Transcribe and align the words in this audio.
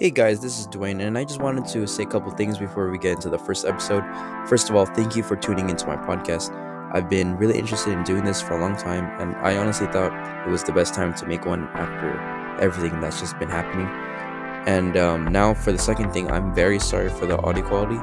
Hey 0.00 0.08
guys, 0.08 0.40
this 0.40 0.58
is 0.58 0.66
Duane, 0.66 1.02
and 1.02 1.18
I 1.18 1.24
just 1.24 1.42
wanted 1.42 1.66
to 1.74 1.86
say 1.86 2.04
a 2.04 2.06
couple 2.06 2.30
things 2.30 2.56
before 2.56 2.90
we 2.90 2.96
get 2.96 3.16
into 3.16 3.28
the 3.28 3.38
first 3.38 3.66
episode. 3.66 4.02
First 4.48 4.70
of 4.70 4.74
all, 4.74 4.86
thank 4.86 5.14
you 5.14 5.22
for 5.22 5.36
tuning 5.36 5.68
into 5.68 5.86
my 5.86 5.96
podcast. 5.96 6.50
I've 6.94 7.10
been 7.10 7.36
really 7.36 7.58
interested 7.58 7.92
in 7.92 8.02
doing 8.02 8.24
this 8.24 8.40
for 8.40 8.54
a 8.54 8.60
long 8.62 8.78
time, 8.78 9.04
and 9.20 9.36
I 9.46 9.58
honestly 9.58 9.88
thought 9.88 10.10
it 10.46 10.50
was 10.50 10.64
the 10.64 10.72
best 10.72 10.94
time 10.94 11.12
to 11.16 11.26
make 11.26 11.44
one 11.44 11.68
after 11.74 12.18
everything 12.62 12.98
that's 13.02 13.20
just 13.20 13.38
been 13.38 13.50
happening. 13.50 13.88
And 14.66 14.96
um, 14.96 15.26
now, 15.26 15.52
for 15.52 15.70
the 15.70 15.78
second 15.78 16.12
thing, 16.12 16.30
I'm 16.30 16.54
very 16.54 16.78
sorry 16.78 17.10
for 17.10 17.26
the 17.26 17.36
audio 17.42 17.62
quality. 17.68 18.00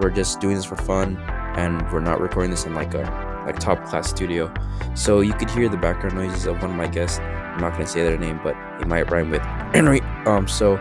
We're 0.00 0.10
just 0.10 0.40
doing 0.40 0.56
this 0.56 0.64
for 0.64 0.74
fun, 0.74 1.16
and 1.54 1.80
we're 1.92 2.00
not 2.00 2.20
recording 2.20 2.50
this 2.50 2.66
in 2.66 2.74
like 2.74 2.92
a 2.92 3.44
like 3.46 3.60
top 3.60 3.84
class 3.84 4.10
studio. 4.10 4.52
So 4.96 5.20
you 5.20 5.32
could 5.32 5.50
hear 5.50 5.68
the 5.68 5.76
background 5.76 6.16
noises 6.16 6.46
of 6.46 6.60
one 6.60 6.72
of 6.72 6.76
my 6.76 6.88
guests. 6.88 7.20
I'm 7.20 7.60
not 7.60 7.74
gonna 7.74 7.86
say 7.86 8.02
their 8.02 8.18
name, 8.18 8.40
but 8.42 8.56
it 8.80 8.88
might 8.88 9.08
rhyme 9.12 9.30
with 9.30 9.42
Henry. 9.72 10.00
Um, 10.26 10.48
so 10.48 10.74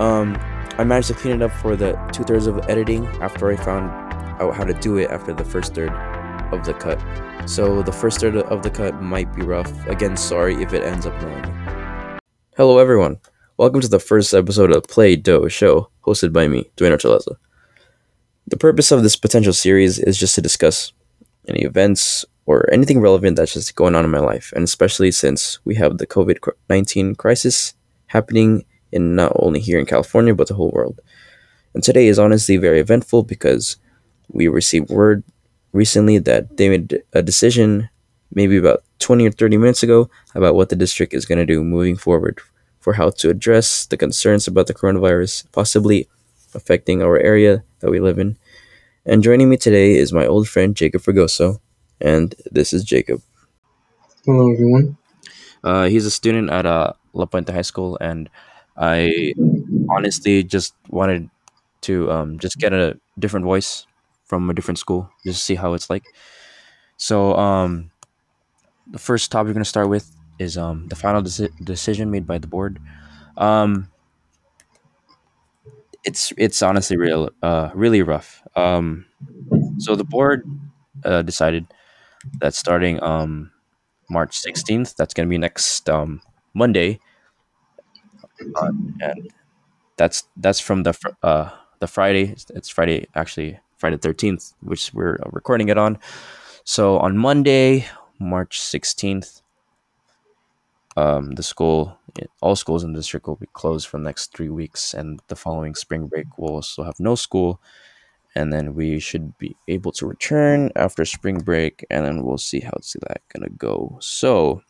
um, 0.00 0.36
I 0.78 0.84
managed 0.84 1.08
to 1.08 1.14
clean 1.14 1.36
it 1.36 1.42
up 1.42 1.50
for 1.50 1.76
the 1.76 1.92
two 2.12 2.24
thirds 2.24 2.46
of 2.46 2.58
editing 2.68 3.06
after 3.20 3.50
I 3.50 3.56
found 3.56 3.90
out 4.40 4.54
how 4.54 4.64
to 4.64 4.72
do 4.72 4.96
it 4.96 5.10
after 5.10 5.32
the 5.32 5.44
first 5.44 5.74
third 5.74 5.92
of 6.52 6.64
the 6.64 6.74
cut. 6.74 6.98
So 7.48 7.82
the 7.82 7.92
first 7.92 8.20
third 8.20 8.36
of 8.36 8.62
the 8.62 8.70
cut 8.70 9.02
might 9.02 9.34
be 9.34 9.42
rough. 9.42 9.86
Again, 9.86 10.16
sorry 10.16 10.62
if 10.62 10.72
it 10.72 10.82
ends 10.82 11.06
up 11.06 11.14
annoying. 11.20 12.18
Hello, 12.56 12.78
everyone. 12.78 13.18
Welcome 13.58 13.80
to 13.82 13.88
the 13.88 13.98
first 13.98 14.32
episode 14.32 14.74
of 14.74 14.84
Play 14.84 15.14
Doh 15.16 15.48
Show, 15.48 15.90
hosted 16.06 16.32
by 16.32 16.48
me, 16.48 16.70
Duane 16.76 16.92
Archuleta. 16.92 17.36
The 18.46 18.56
purpose 18.56 18.92
of 18.92 19.02
this 19.02 19.16
potential 19.16 19.52
series 19.52 19.98
is 19.98 20.18
just 20.18 20.34
to 20.36 20.40
discuss 20.40 20.92
any 21.48 21.60
events 21.60 22.24
or 22.46 22.68
anything 22.72 23.00
relevant 23.00 23.36
that's 23.36 23.52
just 23.52 23.74
going 23.74 23.94
on 23.94 24.04
in 24.04 24.10
my 24.10 24.18
life, 24.18 24.52
and 24.56 24.64
especially 24.64 25.12
since 25.12 25.58
we 25.64 25.74
have 25.74 25.98
the 25.98 26.06
COVID 26.06 26.38
19 26.68 27.14
crisis 27.14 27.74
happening 28.06 28.64
in 28.92 29.16
not 29.16 29.32
only 29.36 29.60
here 29.60 29.78
in 29.78 29.86
California, 29.86 30.34
but 30.34 30.48
the 30.48 30.54
whole 30.54 30.70
world. 30.70 31.00
And 31.74 31.82
today 31.82 32.06
is 32.06 32.18
honestly 32.18 32.56
very 32.56 32.80
eventful 32.80 33.24
because 33.24 33.76
we 34.28 34.48
received 34.48 34.90
word 34.90 35.24
recently 35.72 36.18
that 36.18 36.56
they 36.56 36.68
made 36.68 37.02
a 37.12 37.22
decision 37.22 37.88
maybe 38.34 38.56
about 38.56 38.82
20 38.98 39.26
or 39.26 39.30
30 39.30 39.56
minutes 39.56 39.82
ago 39.82 40.08
about 40.34 40.54
what 40.54 40.68
the 40.68 40.76
district 40.76 41.12
is 41.12 41.26
going 41.26 41.38
to 41.38 41.46
do 41.46 41.64
moving 41.64 41.96
forward 41.96 42.40
for 42.80 42.94
how 42.94 43.10
to 43.10 43.30
address 43.30 43.86
the 43.86 43.96
concerns 43.96 44.46
about 44.46 44.66
the 44.66 44.74
coronavirus 44.74 45.44
possibly 45.52 46.08
affecting 46.54 47.02
our 47.02 47.18
area 47.18 47.62
that 47.80 47.90
we 47.90 48.00
live 48.00 48.18
in. 48.18 48.36
And 49.04 49.22
joining 49.22 49.48
me 49.48 49.56
today 49.56 49.96
is 49.96 50.12
my 50.12 50.26
old 50.26 50.48
friend 50.48 50.76
Jacob 50.76 51.02
Fragoso, 51.02 51.60
and 52.00 52.34
this 52.50 52.72
is 52.72 52.84
Jacob. 52.84 53.22
Hello, 54.24 54.52
everyone. 54.52 54.96
Uh, 55.64 55.86
he's 55.86 56.06
a 56.06 56.10
student 56.10 56.50
at 56.50 56.66
uh, 56.66 56.92
La 57.12 57.26
Puente 57.26 57.52
High 57.52 57.62
School, 57.62 57.98
and 58.00 58.28
I 58.76 59.34
honestly 59.90 60.44
just 60.44 60.74
wanted 60.88 61.30
to 61.82 62.10
um, 62.10 62.38
just 62.38 62.58
get 62.58 62.72
a 62.72 62.98
different 63.18 63.44
voice 63.46 63.86
from 64.26 64.48
a 64.50 64.54
different 64.54 64.78
school, 64.78 65.10
just 65.24 65.40
to 65.40 65.44
see 65.44 65.54
how 65.56 65.74
it's 65.74 65.90
like. 65.90 66.04
So, 66.98 67.36
um, 67.36 67.90
the 68.86 68.98
first 68.98 69.30
topic 69.30 69.48
we're 69.48 69.54
gonna 69.54 69.64
start 69.64 69.88
with 69.88 70.10
is 70.38 70.56
um, 70.58 70.88
the 70.88 70.96
final 70.96 71.22
deci- 71.22 71.52
decision 71.64 72.10
made 72.10 72.26
by 72.26 72.38
the 72.38 72.46
board. 72.46 72.78
Um, 73.36 73.88
it's 76.04 76.32
it's 76.36 76.62
honestly 76.62 76.96
real, 76.96 77.30
uh, 77.42 77.70
really 77.74 78.02
rough. 78.02 78.42
Um, 78.56 79.06
so 79.78 79.96
the 79.96 80.04
board 80.04 80.46
uh, 81.04 81.22
decided 81.22 81.66
that 82.40 82.54
starting 82.54 83.02
um, 83.02 83.52
March 84.10 84.36
sixteenth, 84.36 84.94
that's 84.96 85.14
gonna 85.14 85.28
be 85.28 85.38
next 85.38 85.88
um, 85.90 86.22
Monday, 86.54 87.00
and 89.00 89.30
that's 89.96 90.24
that's 90.36 90.60
from 90.60 90.82
the 90.84 90.94
uh 91.22 91.50
the 91.80 91.86
Friday. 91.86 92.30
It's, 92.32 92.46
it's 92.50 92.68
Friday 92.68 93.06
actually 93.14 93.58
Friday 93.76 93.96
thirteenth, 93.96 94.52
which 94.60 94.92
we're 94.94 95.16
uh, 95.16 95.30
recording 95.32 95.68
it 95.68 95.78
on. 95.78 95.98
So 96.64 96.98
on 96.98 97.16
Monday, 97.18 97.86
March 98.18 98.60
sixteenth, 98.60 99.42
um, 100.96 101.32
the 101.32 101.42
school, 101.42 101.98
all 102.40 102.56
schools 102.56 102.84
in 102.84 102.92
the 102.92 102.98
district 102.98 103.26
will 103.26 103.36
be 103.36 103.48
closed 103.52 103.88
for 103.88 103.98
the 103.98 104.04
next 104.04 104.34
three 104.34 104.48
weeks, 104.50 104.94
and 104.94 105.20
the 105.28 105.36
following 105.36 105.74
spring 105.74 106.06
break 106.06 106.38
will 106.38 106.54
also 106.54 106.84
have 106.84 106.98
no 107.00 107.14
school. 107.14 107.60
And 108.34 108.50
then 108.50 108.74
we 108.74 108.98
should 108.98 109.36
be 109.36 109.56
able 109.68 109.92
to 109.92 110.06
return 110.06 110.70
after 110.74 111.04
spring 111.04 111.40
break, 111.40 111.84
and 111.90 112.06
then 112.06 112.22
we'll 112.22 112.38
see 112.38 112.60
how's 112.60 112.96
that 113.06 113.20
gonna 113.30 113.50
go. 113.50 113.98
So, 114.00 114.62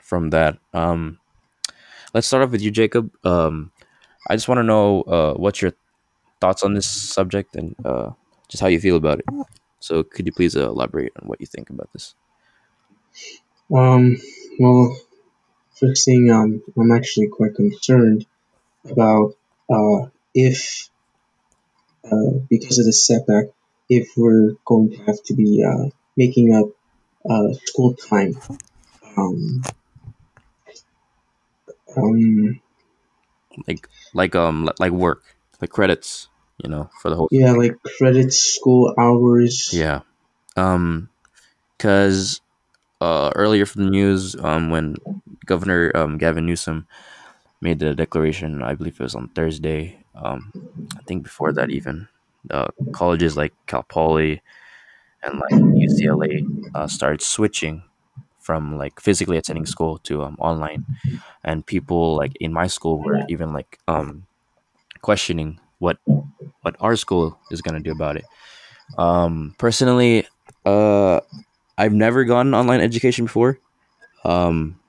from 0.00 0.30
that, 0.30 0.58
um, 0.72 1.18
let's 2.14 2.26
start 2.26 2.42
off 2.42 2.50
with 2.50 2.62
you, 2.62 2.70
Jacob. 2.70 3.12
Um, 3.24 3.72
I 4.28 4.36
just 4.36 4.48
want 4.48 4.58
to 4.58 4.62
know 4.62 5.02
uh, 5.02 5.34
what's 5.34 5.62
your 5.62 5.72
thoughts 6.40 6.62
on 6.62 6.74
this 6.74 6.86
subject 6.86 7.56
and 7.56 7.74
uh, 7.84 8.10
just 8.48 8.60
how 8.60 8.68
you 8.68 8.80
feel 8.80 8.96
about 8.96 9.20
it. 9.20 9.26
So, 9.80 10.02
could 10.02 10.26
you 10.26 10.32
please 10.32 10.56
uh, 10.56 10.68
elaborate 10.68 11.12
on 11.20 11.28
what 11.28 11.40
you 11.40 11.46
think 11.46 11.70
about 11.70 11.88
this? 11.92 12.14
Um, 13.74 14.16
well, 14.58 14.96
first 15.78 16.04
thing, 16.04 16.30
um, 16.30 16.62
I'm 16.76 16.92
actually 16.92 17.28
quite 17.28 17.54
concerned 17.54 18.26
about 18.84 19.34
uh, 19.70 20.08
if, 20.34 20.88
uh, 22.04 22.40
because 22.48 22.78
of 22.78 22.86
the 22.86 22.92
setback, 22.92 23.46
if 23.88 24.10
we're 24.16 24.52
going 24.64 24.90
to 24.90 24.98
have 25.04 25.22
to 25.24 25.34
be 25.34 25.64
uh, 25.64 25.90
making 26.16 26.54
up 26.54 26.68
uh, 27.28 27.52
school 27.64 27.94
time. 27.94 28.34
Um, 29.16 29.62
um, 31.98 32.60
Like, 33.66 33.88
like, 34.14 34.34
um, 34.34 34.70
like 34.78 34.92
work, 34.92 35.22
like 35.60 35.70
credits, 35.70 36.28
you 36.62 36.70
know, 36.70 36.90
for 37.00 37.10
the 37.10 37.16
whole. 37.16 37.28
yeah, 37.30 37.52
like 37.52 37.76
credits, 37.98 38.40
school 38.40 38.94
hours. 38.98 39.70
Yeah. 39.72 40.00
Um, 40.56 41.08
cause 41.78 42.40
uh 43.00 43.30
earlier 43.36 43.66
from 43.66 43.84
the 43.84 43.90
news, 43.90 44.34
um, 44.36 44.70
when 44.70 44.96
Governor 45.46 45.92
um 45.94 46.18
Gavin 46.18 46.46
Newsom 46.46 46.86
made 47.60 47.78
the 47.78 47.94
declaration, 47.94 48.62
I 48.62 48.74
believe 48.74 49.00
it 49.00 49.02
was 49.02 49.14
on 49.14 49.28
Thursday. 49.28 49.98
Um, 50.14 50.52
I 50.96 51.02
think 51.02 51.22
before 51.24 51.52
that 51.52 51.70
even, 51.70 52.08
uh, 52.50 52.68
colleges 52.92 53.36
like 53.36 53.54
Cal 53.66 53.82
Poly 53.84 54.42
and 55.22 55.38
like 55.38 55.52
UCLA 55.52 56.42
uh, 56.74 56.86
started 56.86 57.22
switching 57.22 57.82
from 58.48 58.78
like 58.80 59.00
physically 59.00 59.36
attending 59.36 59.66
school 59.68 59.98
to 60.08 60.24
um, 60.24 60.36
online, 60.40 60.86
and 61.44 61.66
people 61.66 62.16
like 62.16 62.32
in 62.40 62.52
my 62.52 62.66
school 62.68 63.02
were 63.04 63.20
even 63.28 63.52
like 63.52 63.78
um 63.88 64.24
questioning 65.02 65.60
what 65.78 65.98
what 66.62 66.76
our 66.80 66.96
school 66.96 67.38
is 67.50 67.62
gonna 67.62 67.80
do 67.80 67.92
about 67.92 68.16
it. 68.16 68.26
Um, 68.98 69.54
personally, 69.58 70.26
uh, 70.66 71.20
I've 71.78 71.94
never 71.94 72.24
gone 72.24 72.54
online 72.54 72.80
education 72.80 73.26
before. 73.26 73.60
Um, 74.24 74.80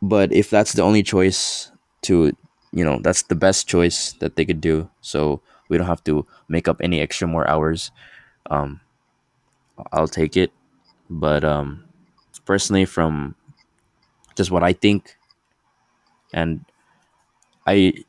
but 0.00 0.32
if 0.32 0.50
that's 0.50 0.72
the 0.74 0.82
only 0.82 1.02
choice 1.02 1.70
to, 2.02 2.32
you 2.72 2.84
know, 2.84 2.98
that's 3.02 3.22
the 3.24 3.34
best 3.34 3.66
choice 3.68 4.12
that 4.20 4.36
they 4.36 4.44
could 4.44 4.60
do. 4.60 4.88
So 5.00 5.40
we 5.68 5.76
don't 5.78 5.86
have 5.86 6.04
to 6.04 6.26
make 6.48 6.68
up 6.68 6.80
any 6.82 7.00
extra 7.00 7.26
more 7.26 7.48
hours. 7.48 7.90
Um, 8.50 8.80
I'll 9.92 10.08
take 10.08 10.36
it. 10.36 10.52
But 11.10 11.44
um, 11.44 11.84
personally, 12.44 12.84
from 12.84 13.34
just 14.36 14.50
what 14.50 14.62
I 14.62 14.72
think, 14.72 15.16
and 16.32 16.64
I, 17.66 18.04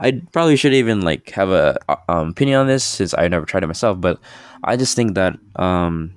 I 0.00 0.22
probably 0.32 0.56
should 0.56 0.74
even 0.74 1.02
like 1.02 1.30
have 1.32 1.50
a 1.50 1.78
uh, 1.88 1.96
um, 2.08 2.30
opinion 2.30 2.60
on 2.60 2.66
this 2.66 2.84
since 2.84 3.14
I 3.14 3.28
never 3.28 3.46
tried 3.46 3.64
it 3.64 3.68
myself. 3.68 4.00
But 4.00 4.20
I 4.64 4.76
just 4.76 4.96
think 4.96 5.14
that 5.16 5.38
um, 5.56 6.14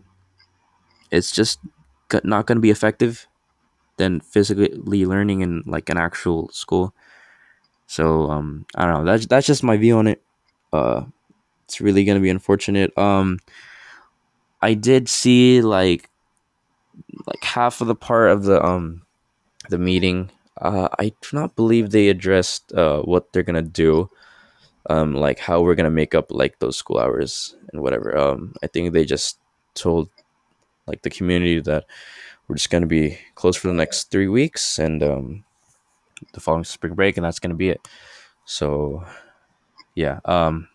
it's 1.11 1.31
just 1.31 1.59
not 2.23 2.45
going 2.45 2.57
to 2.57 2.61
be 2.61 2.69
effective 2.71 3.27
than 3.97 4.19
physically 4.21 5.05
learning 5.05 5.41
in 5.41 5.63
like 5.65 5.89
an 5.89 5.97
actual 5.97 6.49
school. 6.49 6.93
So 7.87 8.29
um, 8.31 8.65
I 8.75 8.85
don't 8.85 9.05
know. 9.05 9.11
That's 9.11 9.27
that's 9.27 9.47
just 9.47 9.63
my 9.63 9.77
view 9.77 9.97
on 9.97 10.07
it. 10.07 10.21
Uh, 10.73 11.03
it's 11.65 11.81
really 11.81 12.05
gonna 12.05 12.21
be 12.21 12.29
unfortunate. 12.29 12.97
Um, 12.97 13.39
I 14.61 14.73
did 14.73 15.07
see 15.09 15.61
like 15.61 16.08
like 17.25 17.43
half 17.43 17.81
of 17.81 17.87
the 17.87 17.95
part 17.95 18.31
of 18.31 18.43
the 18.43 18.63
um 18.63 19.01
the 19.69 19.77
meeting. 19.77 20.29
Uh, 20.59 20.89
I 20.99 21.09
do 21.21 21.29
not 21.33 21.55
believe 21.55 21.89
they 21.89 22.09
addressed 22.09 22.73
uh 22.73 23.01
what 23.01 23.31
they're 23.31 23.43
gonna 23.43 23.61
do. 23.61 24.09
Um, 24.89 25.13
like 25.13 25.39
how 25.39 25.61
we're 25.61 25.75
gonna 25.75 25.89
make 25.89 26.15
up 26.15 26.31
like 26.31 26.59
those 26.59 26.77
school 26.77 26.99
hours 26.99 27.55
and 27.71 27.81
whatever. 27.81 28.17
Um, 28.17 28.53
I 28.63 28.67
think 28.67 28.93
they 28.93 29.05
just 29.05 29.39
told 29.75 30.09
like 30.87 31.01
the 31.03 31.09
community 31.09 31.59
that 31.61 31.85
we're 32.47 32.55
just 32.55 32.69
gonna 32.69 32.87
be 32.87 33.17
closed 33.35 33.59
for 33.59 33.67
the 33.67 33.73
next 33.73 34.11
three 34.11 34.27
weeks 34.27 34.79
and 34.79 35.03
um 35.03 35.43
the 36.33 36.39
following 36.39 36.63
spring 36.63 36.95
break, 36.95 37.17
and 37.17 37.25
that's 37.25 37.39
gonna 37.39 37.53
be 37.53 37.69
it. 37.69 37.87
So 38.45 39.03
yeah, 39.95 40.19
um, 40.25 40.67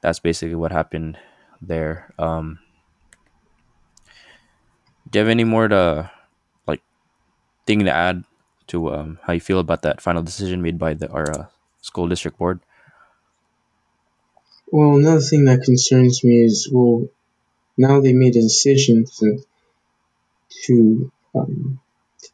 that's 0.00 0.20
basically 0.20 0.54
what 0.54 0.72
happened 0.72 1.18
there. 1.60 2.14
Um, 2.18 2.58
do 5.10 5.18
you 5.18 5.24
have 5.24 5.30
any 5.30 5.44
more 5.44 5.68
to 5.68 6.10
like 6.66 6.82
thing 7.66 7.84
to 7.84 7.90
add 7.92 8.24
to 8.68 8.94
um, 8.94 9.18
how 9.22 9.32
you 9.32 9.40
feel 9.40 9.58
about 9.58 9.82
that 9.82 10.00
final 10.00 10.22
decision 10.22 10.62
made 10.62 10.78
by 10.78 10.94
the 10.94 11.10
our 11.10 11.30
uh, 11.30 11.46
school 11.80 12.08
district 12.08 12.38
board. 12.38 12.60
Well, 14.70 14.96
another 14.96 15.20
thing 15.20 15.46
that 15.46 15.62
concerns 15.62 16.22
me 16.22 16.44
is 16.44 16.68
well, 16.70 17.08
now 17.76 18.00
they 18.00 18.12
made 18.12 18.36
a 18.36 18.42
decision 18.42 19.06
to 19.18 19.38
to 20.64 21.12
um, 21.34 21.80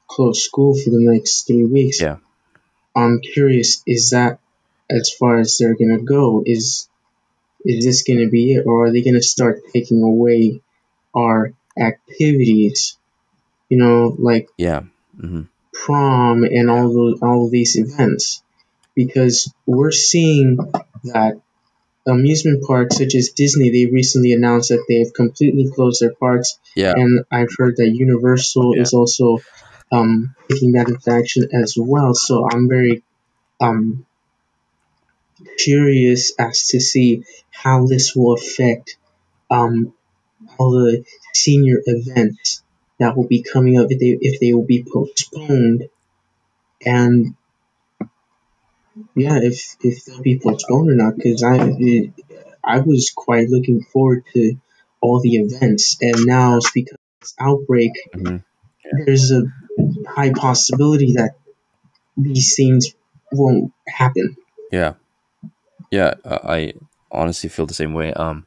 close 0.09 0.45
school 0.45 0.75
for 0.75 0.91
the 0.91 1.01
next 1.01 1.47
three 1.47 1.65
weeks. 1.65 2.01
Yeah. 2.01 2.17
I'm 2.97 3.21
curious, 3.21 3.83
is 3.87 4.11
that 4.11 4.39
as 4.89 5.11
far 5.11 5.39
as 5.39 5.59
they're 5.59 5.77
gonna 5.77 6.03
go? 6.03 6.43
Is 6.45 6.89
is 7.65 7.85
this 7.85 8.03
gonna 8.03 8.29
be 8.29 8.55
it, 8.55 8.67
or 8.67 8.87
are 8.87 8.93
they 8.93 9.03
gonna 9.03 9.23
start 9.23 9.63
taking 9.73 10.03
away 10.03 10.61
our 11.15 11.53
activities? 11.79 12.99
You 13.69 13.79
know, 13.79 14.17
like 14.19 14.49
Yeah. 14.59 14.83
hmm 15.21 15.43
prom 15.73 16.45
and 16.45 16.71
all 16.71 16.89
those 16.93 17.21
all 17.21 17.47
of 17.47 17.51
these 17.51 17.77
events, 17.77 18.43
because 18.95 19.53
we're 19.67 19.91
seeing 19.91 20.57
that 21.05 21.41
amusement 22.07 22.63
parks 22.65 22.97
such 22.99 23.15
as 23.15 23.31
Disney, 23.31 23.71
they 23.71 23.87
recently 23.93 24.33
announced 24.33 24.69
that 24.69 24.85
they've 24.89 25.13
completely 25.13 25.71
closed 25.75 26.01
their 26.01 26.15
parks 26.15 26.59
Yeah. 26.77 26.93
and 26.97 27.25
I've 27.31 27.55
heard 27.59 27.77
that 27.79 27.89
Universal 27.89 28.77
Yeah. 28.77 28.83
is 28.83 28.93
also 28.95 29.39
um, 29.91 30.35
taking 30.49 30.73
that 30.73 30.89
into 30.89 31.11
action 31.11 31.49
as 31.53 31.75
well. 31.77 32.15
So 32.15 32.49
I'm 32.51 32.69
very 32.69 33.03
um, 33.61 34.07
curious 35.59 36.33
as 36.39 36.69
to 36.69 36.81
see 36.81 37.25
how 37.51 37.87
this 37.87 38.15
will 38.15 38.35
affect 38.35 38.97
um, 39.51 39.93
all 40.59 40.73
the 40.73 41.05
senior 41.33 41.81
events 41.85 42.63
that 42.99 43.17
will 43.17 43.27
be 43.27 43.43
coming 43.43 43.79
up 43.79 43.87
if 43.91 43.99
they 43.99 44.17
if 44.21 44.41
they 44.41 44.53
will 44.53 44.67
be 44.67 44.85
postponed, 44.85 45.89
and 46.85 47.35
yeah, 49.15 49.39
if 49.43 49.77
if 49.83 50.05
they'll 50.05 50.23
be 50.23 50.39
postponed 50.39 50.91
or 50.91 50.95
not. 50.95 51.17
Because 51.17 51.43
I 51.43 52.13
I 52.63 52.81
was 52.81 53.13
quite 53.15 53.49
looking 53.49 53.83
forward 53.83 54.25
to 54.35 54.57
all 55.01 55.21
the 55.21 55.37
events, 55.37 55.99
and 56.01 56.27
now 56.27 56.57
it's 56.57 56.71
because 56.71 56.95
of 56.95 57.21
this 57.21 57.35
outbreak 57.39 57.93
hmm 58.13 58.37
there's 59.07 59.33
a 59.33 59.43
high 60.07 60.33
possibility 60.33 61.15
that 61.15 61.37
these 62.17 62.55
things 62.57 62.95
won't 63.33 63.73
happen. 63.87 64.37
Yeah. 64.71 64.95
Yeah. 65.91 66.15
I 66.25 66.75
honestly 67.11 67.49
feel 67.49 67.67
the 67.67 67.75
same 67.75 67.95
way. 67.95 68.13
Um, 68.13 68.47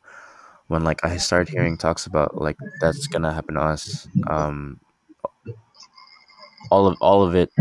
when 0.68 0.84
like 0.84 1.04
I 1.06 1.18
started 1.18 1.50
hearing 1.50 1.78
talks 1.78 2.06
about 2.06 2.42
like 2.42 2.58
that's 2.82 3.08
gonna 3.08 3.34
happen 3.34 3.56
to 3.56 3.62
us, 3.62 4.08
um, 4.28 4.80
all 6.70 6.88
of 6.88 6.98
all 7.02 7.24
of 7.24 7.36
it 7.36 7.52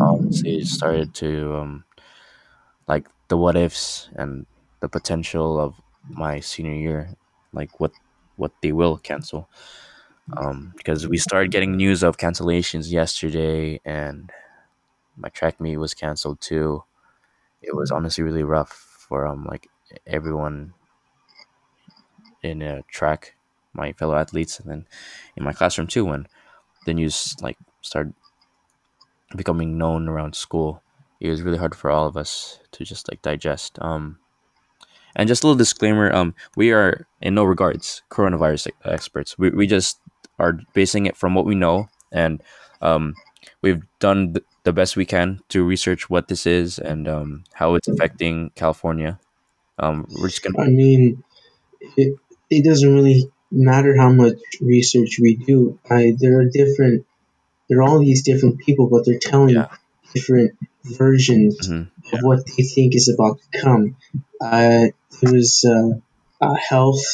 honestly 0.00 0.64
started 0.64 1.14
to 1.14 1.54
um 1.56 1.84
like 2.86 3.06
the 3.28 3.36
what 3.36 3.56
ifs 3.56 4.08
and 4.16 4.46
the 4.80 4.88
potential 4.88 5.58
of 5.58 5.74
my 6.08 6.40
senior 6.40 6.74
year, 6.74 7.08
like 7.52 7.80
what 7.80 7.92
what 8.36 8.52
they 8.62 8.72
will 8.72 8.96
cancel. 8.98 9.48
Um, 10.36 10.72
because 10.76 11.08
we 11.08 11.18
started 11.18 11.52
getting 11.52 11.76
news 11.76 12.02
of 12.02 12.16
cancellations 12.18 12.90
yesterday, 12.90 13.80
and 13.84 14.30
my 15.16 15.28
track 15.30 15.60
meet 15.60 15.78
was 15.78 15.94
canceled 15.94 16.40
too. 16.40 16.84
It 17.62 17.76
was 17.76 17.90
honestly 17.90 18.24
really 18.24 18.44
rough 18.44 18.72
for 19.08 19.26
um 19.26 19.46
like 19.46 19.68
everyone 20.06 20.74
in 22.44 22.62
a 22.62 22.82
track, 22.82 23.34
my 23.72 23.92
fellow 23.92 24.16
athletes, 24.16 24.60
and 24.60 24.70
then 24.70 24.86
in 25.36 25.44
my 25.44 25.52
classroom 25.52 25.86
too. 25.88 26.04
When 26.04 26.26
the 26.86 26.94
news 26.94 27.36
like 27.42 27.58
started 27.82 28.14
becoming 29.36 29.78
known 29.78 30.08
around 30.08 30.34
school, 30.34 30.82
it 31.20 31.28
was 31.28 31.42
really 31.42 31.58
hard 31.58 31.74
for 31.74 31.90
all 31.90 32.06
of 32.06 32.16
us 32.16 32.58
to 32.72 32.84
just 32.84 33.10
like 33.10 33.22
digest. 33.22 33.78
Um, 33.80 34.18
and 35.16 35.28
just 35.28 35.44
a 35.44 35.46
little 35.46 35.58
disclaimer: 35.58 36.12
um, 36.14 36.34
we 36.56 36.72
are 36.72 37.06
in 37.20 37.34
no 37.34 37.44
regards 37.44 38.02
coronavirus 38.10 38.70
experts. 38.84 39.38
We 39.38 39.50
we 39.50 39.66
just 39.66 40.00
are 40.38 40.58
basing 40.74 41.06
it 41.06 41.16
from 41.16 41.34
what 41.34 41.46
we 41.46 41.54
know, 41.54 41.88
and 42.12 42.42
um, 42.82 43.14
we've 43.62 43.82
done 44.00 44.34
th- 44.34 44.46
the 44.64 44.72
best 44.72 44.96
we 44.96 45.06
can 45.06 45.40
to 45.50 45.64
research 45.64 46.10
what 46.10 46.28
this 46.28 46.46
is 46.46 46.78
and 46.78 47.06
um, 47.08 47.44
how 47.54 47.74
it's 47.74 47.88
affecting 47.88 48.50
California. 48.56 49.18
Um, 49.78 50.06
we're 50.20 50.28
just 50.28 50.42
gonna 50.42 50.60
I 50.60 50.70
mean, 50.70 51.22
it, 51.96 52.18
it 52.50 52.64
doesn't 52.64 52.94
really 52.94 53.30
matter 53.50 53.96
how 53.96 54.10
much 54.10 54.38
research 54.60 55.18
we 55.20 55.36
do. 55.36 55.78
I, 55.90 56.14
there 56.18 56.40
are 56.40 56.44
different, 56.44 57.06
there 57.68 57.78
are 57.78 57.82
all 57.82 57.98
these 58.00 58.22
different 58.22 58.58
people, 58.58 58.88
but 58.88 59.04
they're 59.06 59.18
telling 59.18 59.54
Yeah. 59.54 59.68
different 60.14 60.52
versions 60.84 61.68
Mhm. 61.68 61.88
of 62.12 62.20
what 62.22 62.46
they 62.46 62.62
think 62.62 62.94
is 62.94 63.08
about 63.08 63.38
to 63.40 63.60
come. 63.60 63.96
Uh, 64.40 64.88
there 65.20 65.32
was 65.32 65.64
uh, 65.64 65.98
a 66.40 66.56
health 66.56 67.04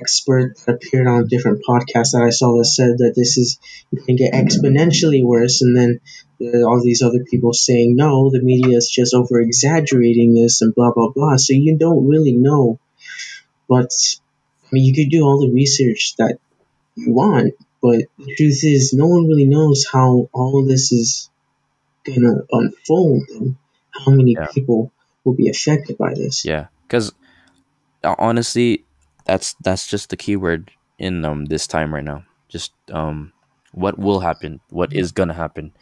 expert 0.00 0.58
that 0.66 0.74
appeared 0.74 1.06
on 1.06 1.22
a 1.22 1.26
different 1.26 1.62
podcast 1.66 2.12
that 2.12 2.22
I 2.26 2.30
saw 2.30 2.58
that 2.58 2.64
said 2.66 2.98
that 2.98 3.14
this 3.14 3.38
is 3.38 3.58
going 3.94 4.06
to 4.06 4.14
get 4.24 4.34
exponentially 4.34 5.24
worse, 5.24 5.62
and 5.62 5.76
then 5.76 6.00
there 6.38 6.60
are 6.62 6.68
all 6.68 6.82
these 6.82 7.02
other 7.02 7.24
people 7.24 7.52
saying 7.54 7.96
no, 7.96 8.30
the 8.30 8.42
media 8.42 8.76
is 8.76 8.90
just 8.90 9.14
over 9.14 9.40
exaggerating 9.40 10.34
this 10.34 10.60
and 10.60 10.74
blah 10.74 10.90
blah 10.92 11.10
blah. 11.14 11.36
So 11.36 11.54
you 11.54 11.78
don't 11.78 12.08
really 12.08 12.32
know, 12.32 12.78
but 13.68 13.90
I 14.66 14.68
mean, 14.72 14.84
you 14.84 14.94
could 14.94 15.10
do 15.10 15.22
all 15.22 15.40
the 15.40 15.52
research 15.52 16.14
that 16.18 16.38
you 16.96 17.12
want, 17.12 17.54
but 17.80 18.02
the 18.18 18.34
truth 18.36 18.64
is, 18.64 18.92
no 18.92 19.06
one 19.06 19.28
really 19.28 19.44
knows 19.46 19.86
how 19.90 20.28
all 20.32 20.60
of 20.60 20.68
this 20.68 20.92
is 20.92 21.30
gonna 22.04 22.42
unfold 22.50 23.24
and 23.30 23.56
how 23.92 24.10
many 24.12 24.34
Yeah. 24.34 24.46
people 24.52 24.92
will 25.24 25.34
be 25.34 25.48
affected 25.48 25.98
by 25.98 26.14
this. 26.14 26.44
Yeah, 26.44 26.66
because 26.82 27.12
honestly, 28.02 28.84
that's 29.24 29.54
that's 29.60 29.86
just 29.86 30.10
the 30.10 30.16
key 30.16 30.36
word 30.36 30.70
in 30.98 31.24
um 31.24 31.44
this 31.46 31.66
time 31.66 31.94
right 31.94 32.04
now. 32.04 32.24
Just 32.48 32.72
um, 32.92 33.32
what 33.72 33.98
will 33.98 34.20
happen, 34.20 34.60
what 34.70 34.92
is 34.92 35.12
gonna 35.12 35.34
happen. 35.34 35.72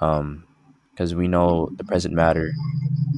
Um, 0.00 0.46
because 0.94 1.14
we 1.14 1.28
know 1.28 1.70
the 1.76 1.84
present 1.84 2.14
matter, 2.14 2.52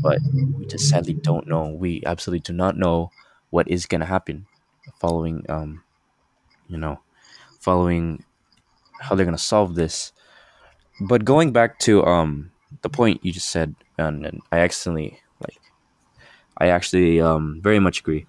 but 0.03 0.19
we 0.59 0.67
just 0.67 0.89
sadly 0.89 1.15
don't 1.15 1.49
know. 1.49 1.69
We 1.69 2.03
absolutely 2.07 2.41
do 2.41 2.53
not 2.53 2.77
know 2.77 3.11
what 3.51 3.69
is 3.69 3.87
gonna 3.87 4.07
happen 4.07 4.47
following 5.03 5.45
um, 5.51 5.83
you 6.69 6.79
know, 6.79 7.01
following 7.61 8.25
how 9.01 9.15
they're 9.17 9.27
gonna 9.27 9.39
solve 9.39 9.75
this. 9.75 10.13
But 11.01 11.25
going 11.25 11.53
back 11.53 11.79
to 11.81 12.05
um 12.07 12.53
the 12.83 12.89
point 12.89 13.25
you 13.25 13.33
just 13.33 13.51
said, 13.51 13.75
and, 13.99 14.25
and 14.27 14.41
I 14.53 14.61
accidentally 14.61 15.21
like 15.41 15.61
I 16.59 16.69
actually 16.69 17.21
um, 17.21 17.61
very 17.63 17.81
much 17.81 18.01
agree. 18.01 18.27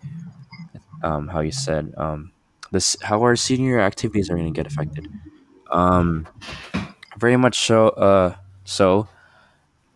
Um, 1.03 1.27
how 1.27 1.41
you 1.41 1.51
said 1.51 1.93
um, 1.97 2.31
this, 2.71 2.95
how 3.01 3.21
our 3.21 3.35
senior 3.35 3.79
activities 3.79 4.29
are 4.29 4.35
going 4.35 4.51
to 4.51 4.55
get 4.55 4.67
affected. 4.71 5.07
Um, 5.71 6.27
very 7.17 7.37
much 7.37 7.59
so. 7.59 7.89
Uh, 7.89 8.35
so 8.63 9.07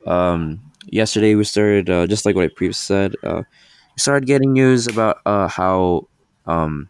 um, 0.06 0.62
yesterday 0.86 1.36
we 1.36 1.44
started 1.46 1.90
uh, 1.90 2.08
just 2.08 2.26
like 2.26 2.36
what 2.36 2.46
I 2.46 2.50
previously 2.50 2.86
said. 2.86 3.16
Uh, 3.24 3.44
we 3.48 4.00
started 4.00 4.28
getting 4.28 4.54
news 4.54 4.88
about 4.88 5.20
uh, 5.26 5.48
how 5.48 6.08
um, 6.48 6.90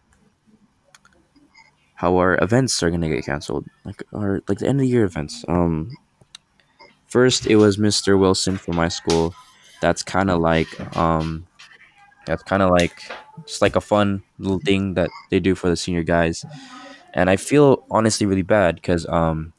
how 1.94 2.16
our 2.16 2.38
events 2.42 2.80
are 2.82 2.90
to 2.90 3.08
get 3.08 3.24
canceled, 3.24 3.66
like 3.84 4.02
our 4.14 4.40
like 4.48 4.58
the 4.58 4.68
end 4.68 4.80
of 4.80 4.82
the 4.82 4.88
year 4.88 5.04
events. 5.04 5.44
Um, 5.48 5.96
first 7.06 7.46
it 7.46 7.56
was 7.56 7.76
Mr. 7.76 8.18
Wilson 8.18 8.56
from 8.56 8.76
my 8.76 8.88
school. 8.88 9.34
That's 9.80 10.02
kind 10.02 10.30
of 10.30 10.40
like 10.40 10.96
um, 10.96 11.46
that's 12.26 12.42
kind 12.42 12.62
of 12.62 12.70
like 12.70 13.02
just 13.46 13.62
like 13.62 13.76
a 13.76 13.80
fun 13.80 14.22
little 14.38 14.60
thing 14.60 14.94
that 14.94 15.10
they 15.30 15.40
do 15.40 15.54
for 15.54 15.68
the 15.68 15.76
senior 15.76 16.02
guys. 16.02 16.44
And 17.14 17.28
I 17.30 17.36
feel 17.36 17.84
honestly 17.90 18.26
really 18.26 18.42
bad 18.42 18.76
because 18.76 19.06
um, 19.06 19.52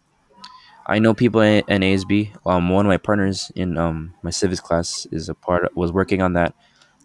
I 0.86 1.00
know 1.00 1.14
people 1.14 1.42
in, 1.42 1.64
in 1.68 1.82
ASB. 1.82 2.32
Um, 2.46 2.70
one 2.70 2.86
of 2.86 2.90
my 2.90 2.98
partners 2.98 3.52
in 3.56 3.78
um, 3.78 4.14
my 4.24 4.30
civics 4.30 4.62
class 4.62 5.06
is 5.12 5.30
a 5.30 5.36
part 5.36 5.76
was 5.76 5.92
working 5.92 6.22
on 6.22 6.34
that, 6.34 6.56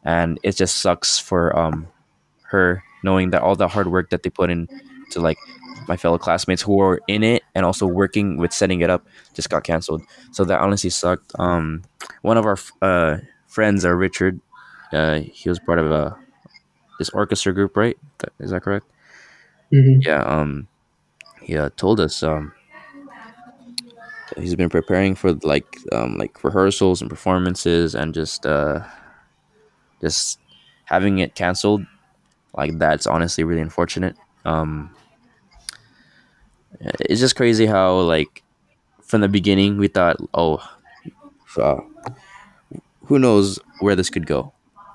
and 0.04 0.38
it 0.42 0.56
just 0.56 0.76
sucks 0.80 1.18
for 1.18 1.56
um, 1.58 1.88
her 2.50 2.82
knowing 3.02 3.30
that 3.30 3.42
all 3.42 3.56
the 3.56 3.68
hard 3.68 3.88
work 3.88 4.10
that 4.10 4.22
they 4.22 4.30
put 4.30 4.50
in 4.50 4.68
to 5.10 5.20
like 5.20 5.38
my 5.88 5.96
fellow 5.96 6.18
classmates 6.18 6.62
who 6.62 6.76
were 6.76 7.00
in 7.08 7.22
it 7.22 7.42
and 7.54 7.64
also 7.66 7.86
working 7.86 8.36
with 8.38 8.52
setting 8.52 8.80
it 8.80 8.90
up 8.90 9.06
just 9.34 9.50
got 9.50 9.64
canceled. 9.64 10.02
So 10.32 10.44
that 10.44 10.60
honestly 10.60 10.90
sucked. 10.90 11.32
Um, 11.38 11.82
one 12.22 12.36
of 12.38 12.46
our 12.46 12.52
f- 12.54 12.72
uh, 12.82 13.16
friends, 13.46 13.84
uh, 13.84 13.90
Richard, 13.92 14.40
uh, 14.92 15.20
he 15.20 15.48
was 15.48 15.58
part 15.58 15.78
of 15.78 15.90
a 15.90 16.16
this 16.98 17.10
orchestra 17.10 17.52
group, 17.52 17.76
right? 17.76 17.96
Is 18.40 18.50
that 18.50 18.62
correct? 18.62 18.86
hmm 19.70 20.00
Yeah. 20.06 20.22
Um, 20.22 20.68
he 21.42 21.56
uh, 21.56 21.70
told 21.76 22.00
us 22.00 22.22
um, 22.22 22.52
he's 24.36 24.54
been 24.56 24.68
preparing 24.68 25.14
for 25.14 25.32
like 25.42 25.78
um, 25.92 26.16
like 26.18 26.42
rehearsals 26.44 27.00
and 27.00 27.10
performances 27.10 27.94
and 27.94 28.14
just 28.14 28.46
uh, 28.46 28.80
just 30.00 30.38
having 30.84 31.18
it 31.18 31.34
canceled. 31.34 31.84
Like 32.56 32.78
that's 32.78 33.06
honestly 33.06 33.44
really 33.44 33.60
unfortunate. 33.60 34.16
Um, 34.44 34.94
it's 37.00 37.20
just 37.20 37.36
crazy 37.36 37.66
how 37.66 37.98
like 38.00 38.42
from 39.02 39.20
the 39.20 39.28
beginning 39.28 39.78
we 39.78 39.88
thought, 39.88 40.16
oh, 40.32 40.66
uh, 41.60 41.80
who 43.04 43.18
knows 43.18 43.58
where 43.80 43.96
this 43.96 44.10
could 44.10 44.26
go, 44.26 44.52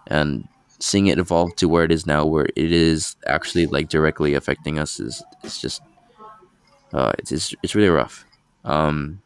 and 0.07 0.47
seeing 0.79 1.07
it 1.07 1.19
evolve 1.19 1.55
to 1.57 1.67
where 1.67 1.83
it 1.83 1.91
is 1.91 2.05
now, 2.05 2.25
where 2.25 2.47
it 2.55 2.71
is 2.71 3.15
actually 3.27 3.67
like 3.67 3.89
directly 3.89 4.33
affecting 4.33 4.79
us, 4.79 4.99
is 4.99 5.23
it's 5.43 5.61
just 5.61 5.81
uh, 6.93 7.13
it's 7.19 7.31
it's, 7.31 7.55
it's 7.63 7.75
really 7.75 7.89
rough. 7.89 8.25
Um, 8.63 9.21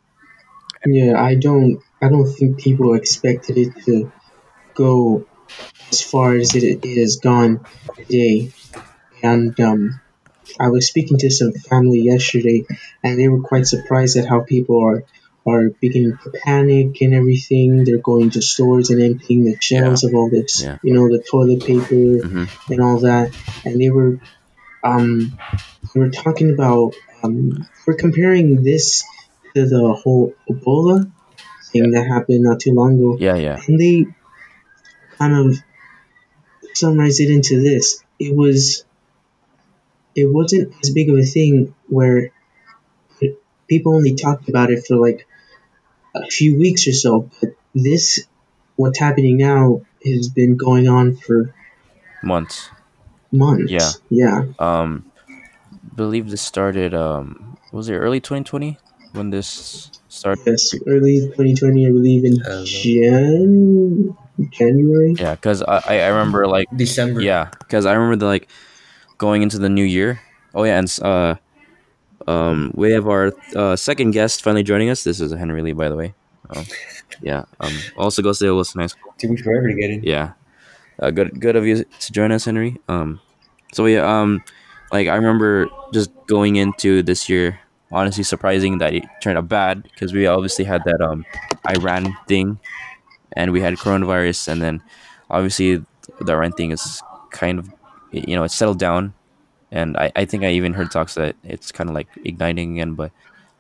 Yeah, 0.86 1.22
I 1.22 1.36
don't 1.36 1.82
I 2.02 2.10
don't 2.10 2.28
think 2.28 2.60
people 2.60 2.94
expected 2.94 3.58
it 3.58 3.86
to 3.86 4.12
go 4.74 5.26
as 5.92 6.02
far 6.02 6.36
as 6.36 6.56
it, 6.56 6.84
has 6.86 7.18
gone 7.18 7.66
today. 7.96 8.52
And 9.22 9.58
um, 9.60 10.02
I 10.60 10.70
was 10.70 10.88
speaking 10.88 11.18
to 11.20 11.30
some 11.30 11.54
family 11.54 12.02
yesterday, 12.02 12.66
and 13.04 13.20
they 13.20 13.28
were 13.28 13.42
quite 13.42 13.68
surprised 13.68 14.18
at 14.18 14.28
how 14.28 14.42
people 14.42 14.84
are 14.84 15.04
are 15.46 15.70
beginning 15.82 16.18
to 16.24 16.32
panic 16.32 17.02
and 17.02 17.14
everything. 17.14 17.84
They're 17.84 17.98
going 17.98 18.30
to 18.32 18.42
stores 18.42 18.92
and 18.92 19.02
emptying 19.02 19.44
the 19.44 19.58
shelves 19.60 20.06
of 20.06 20.14
all 20.14 20.30
this, 20.30 20.64
Yeah. 20.64 20.78
you 20.82 20.94
know, 20.94 21.10
the 21.10 21.22
toilet 21.22 21.66
paper 21.66 21.94
mhm. 21.94 22.70
and 22.70 22.80
all 22.82 23.00
that. 23.00 23.36
And 23.66 23.80
they 23.82 23.90
were 23.90 24.20
um, 24.84 25.38
they 25.94 26.00
were 26.00 26.10
talking 26.10 26.52
about 26.54 26.96
um, 27.24 27.68
we're 27.86 27.96
comparing 27.96 28.64
this 28.64 29.04
to 29.56 29.66
the 29.66 29.94
whole 29.94 30.34
Ebola 30.50 31.12
thing 31.72 31.92
that 31.92 32.08
happened 32.08 32.44
not 32.44 32.60
too 32.60 32.74
long 32.74 32.96
ago, 33.00 33.18
Yeah, 33.20 33.36
yeah, 33.36 33.62
and 33.68 33.80
they 33.80 34.06
kind 35.24 35.48
of 35.48 35.58
summarized 36.74 37.22
it 37.22 37.30
into 37.30 37.62
this. 37.62 38.04
It 38.20 38.36
was 38.36 38.86
it 40.16 40.26
wasn't 40.26 40.74
as 40.84 40.92
big 40.92 41.10
of 41.10 41.18
a 41.18 41.24
thing 41.24 41.74
where 41.88 42.32
it, 43.20 43.42
people 43.68 43.96
only 43.96 44.16
talked 44.16 44.50
about 44.50 44.70
it 44.70 44.86
for 44.86 44.96
like 44.98 45.28
a 46.16 46.28
few 46.28 46.58
weeks 46.58 46.88
or 46.88 46.94
so, 46.94 47.30
but 47.42 47.56
this 47.74 48.28
what's 48.76 49.00
happening 49.00 49.38
now 49.38 49.82
has 50.06 50.30
been 50.30 50.58
going 50.58 50.88
on 50.88 51.16
for 51.16 51.54
months. 52.22 52.70
months. 53.32 53.72
Yeah. 53.72 53.92
Yeah. 54.10 54.44
Um, 54.60 55.12
believe 55.96 56.30
this 56.30 56.42
started. 56.42 56.94
Um, 56.94 57.58
was 57.72 57.90
it 57.90 57.96
early 57.96 58.20
2020 58.20 58.78
when 59.14 59.32
this 59.32 59.90
started? 60.10 60.46
Yes, 60.46 60.76
early 60.86 61.22
2020, 61.22 61.88
I 61.88 61.90
believe 61.90 62.26
in 62.26 62.38
Jan- 62.66 64.18
January. 64.50 65.16
Yeah, 65.18 65.36
because 65.36 65.62
I 65.62 65.82
I 65.88 66.00
I 66.02 66.08
remember 66.08 66.48
like 66.48 66.68
December. 66.76 67.22
yeah, 67.22 67.50
because 67.60 67.86
I 67.86 67.94
remember 67.94 68.16
the, 68.18 68.26
like 68.26 68.50
going 69.18 69.42
into 69.42 69.58
the 69.60 69.70
new 69.70 69.86
year. 69.86 70.22
Oh 70.54 70.64
yeah, 70.64 70.80
and 70.80 71.00
uh, 71.02 71.36
um, 72.28 72.72
we 72.76 72.92
have 72.92 73.08
our 73.08 73.34
uh, 73.56 73.76
second 73.76 74.12
guest 74.12 74.42
finally 74.44 74.64
joining 74.64 74.90
us. 74.90 75.04
This 75.04 75.20
is 75.20 75.32
Henry 75.32 75.62
Lee, 75.62 75.74
by 75.74 75.90
the 75.90 75.96
way. 75.96 76.14
Um, 76.50 76.66
yeah. 77.22 77.46
Um, 77.60 77.74
also 77.98 78.22
goes 78.22 78.40
to 78.40 78.54
Wilson 78.54 78.82
High 78.82 78.88
School. 78.88 79.14
Took 79.18 79.32
me 79.32 79.38
forever 79.38 79.68
to 79.68 79.76
get 79.76 79.90
in. 79.90 80.04
Yeah. 80.04 80.34
Uh, 81.00 81.12
good 81.12 81.40
good 81.40 81.56
of 81.56 81.66
you 81.66 81.84
to 81.84 82.12
join 82.12 82.32
us, 82.32 82.46
Henry. 82.46 82.78
Um, 82.88 83.20
so 83.74 83.86
yeah, 83.86 84.06
um, 84.06 84.44
like 84.92 85.08
I 85.08 85.16
remember 85.16 85.68
just 85.92 86.12
going 86.28 86.56
into 86.56 87.02
this 87.02 87.28
year, 87.28 87.60
honestly 87.92 88.24
surprising 88.24 88.78
that 88.78 88.94
it 88.94 89.04
turned 89.22 89.38
out 89.38 89.48
bad 89.50 89.84
because 89.84 90.14
we 90.14 90.28
obviously 90.28 90.66
had 90.66 90.84
that 90.86 91.02
um 91.02 91.26
Iran 91.68 92.16
thing, 92.28 92.60
and 93.34 93.52
we 93.52 93.62
had 93.62 93.74
coronavirus, 93.76 94.48
and 94.48 94.62
then 94.62 94.82
obviously 95.30 95.84
the 96.20 96.34
Iran 96.34 96.52
thing 96.54 96.72
is 96.72 97.02
kind 97.32 97.60
of 97.60 97.72
you 98.12 98.36
know 98.36 98.44
it's 98.44 98.56
settled 98.56 98.80
down, 98.80 99.14
and 99.72 99.98
I, 99.98 100.12
I 100.16 100.26
think 100.26 100.44
I 100.44 100.52
even 100.52 100.74
heard 100.74 100.92
talks 100.92 101.16
that 101.16 101.36
it's 101.44 101.72
kind 101.72 101.90
of 101.90 101.96
like 101.96 102.08
igniting 102.24 102.74
again, 102.74 102.94
but 102.94 103.12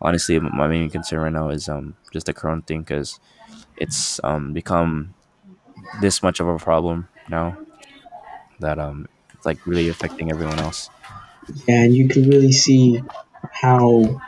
honestly 0.02 0.40
my 0.40 0.68
main 0.68 0.90
concern 0.90 1.20
right 1.20 1.34
now 1.34 1.50
is 1.50 1.70
um 1.70 1.96
just 2.12 2.26
the 2.26 2.34
corona 2.34 2.62
thing 2.62 2.82
because 2.82 3.20
it's 3.78 4.20
um 4.24 4.54
become 4.54 5.14
this 6.02 6.22
much 6.22 6.40
of 6.40 6.48
a 6.48 6.58
problem 6.58 7.08
now 7.30 7.58
that 8.60 8.80
um 8.80 9.08
it's 9.34 9.46
like 9.46 9.66
really 9.66 9.90
affecting 9.90 10.30
everyone 10.32 10.60
else. 10.60 10.90
Yeah, 11.68 11.84
and 11.84 11.96
you 11.96 12.08
can 12.08 12.30
really 12.30 12.52
see 12.52 13.02
how 13.52 14.22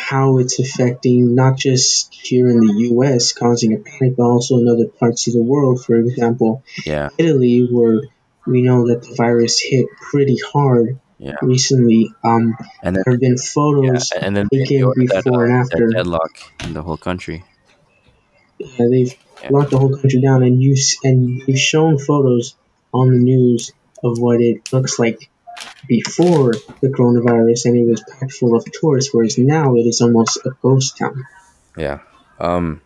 how 0.00 0.38
it's 0.38 0.58
affecting 0.58 1.34
not 1.34 1.56
just 1.58 2.12
here 2.14 2.48
in 2.48 2.58
the 2.60 2.72
U.S. 2.90 3.32
causing 3.32 3.74
a 3.74 3.78
panic, 3.78 4.16
but 4.16 4.24
also 4.24 4.58
in 4.58 4.68
other 4.68 4.86
parts 4.86 5.26
of 5.28 5.34
the 5.34 5.42
world. 5.42 5.84
For 5.84 5.96
example, 5.96 6.62
Yeah, 6.86 7.10
Italy, 7.18 7.68
where 7.70 8.00
we 8.46 8.62
know 8.62 8.88
that 8.88 9.02
the 9.02 9.14
virus 9.14 9.60
hit 9.60 9.86
pretty 10.10 10.38
hard 10.52 10.98
yeah, 11.18 11.36
recently. 11.42 12.12
Um, 12.24 12.56
and 12.82 12.96
then 12.96 13.02
there 13.04 13.12
have 13.14 13.20
been 13.20 13.36
yeah, 13.36 13.52
photos 13.54 14.10
and 14.12 14.34
then 14.36 14.48
they 14.50 14.64
taken 14.64 14.92
before 14.96 15.44
and 15.46 15.54
after. 15.56 15.88
deadlock 15.88 16.32
in 16.64 16.72
the 16.72 16.82
whole 16.82 16.96
country. 16.96 17.44
Yeah, 18.58 18.86
they've 18.90 19.14
Yeah. 19.42 19.48
locked 19.52 19.70
the 19.70 19.78
whole 19.78 19.94
country 19.96 20.20
down, 20.20 20.42
and 20.42 20.62
you 20.62 20.76
and 21.04 21.42
you've 21.46 21.58
shown 21.58 21.98
photos 21.98 22.56
on 22.92 23.10
the 23.12 23.18
news 23.18 23.72
of 24.02 24.18
what 24.18 24.40
it 24.40 24.70
looks 24.72 24.98
like 24.98 25.30
before 25.86 26.52
the 26.80 26.88
coronavirus, 26.88 27.66
and 27.66 27.76
it 27.76 27.86
was 27.86 28.02
packed 28.02 28.32
full 28.32 28.54
of 28.54 28.64
tourists, 28.72 29.12
whereas 29.12 29.38
now 29.38 29.74
it 29.74 29.86
is 29.86 30.00
almost 30.00 30.38
a 30.44 30.50
ghost 30.62 30.98
town. 30.98 31.26
Yeah. 31.76 32.00
Um 32.38 32.80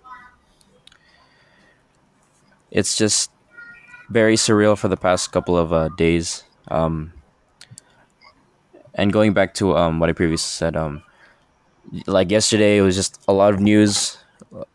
it's 2.70 2.96
just 2.96 3.30
very 4.10 4.36
surreal 4.36 4.76
for 4.76 4.88
the 4.88 4.96
past 4.96 5.32
couple 5.32 5.56
of 5.56 5.72
uh, 5.72 5.88
days. 5.96 6.44
Um 6.68 7.12
and 8.94 9.12
going 9.12 9.32
back 9.32 9.54
to 9.54 9.76
um 9.76 10.00
what 10.00 10.08
I 10.08 10.12
previously 10.12 10.50
said, 10.50 10.76
um 10.76 11.02
like 12.06 12.30
yesterday 12.30 12.78
it 12.78 12.82
was 12.82 12.96
just 12.96 13.22
a 13.28 13.32
lot 13.32 13.52
of 13.54 13.60
news 13.60 14.18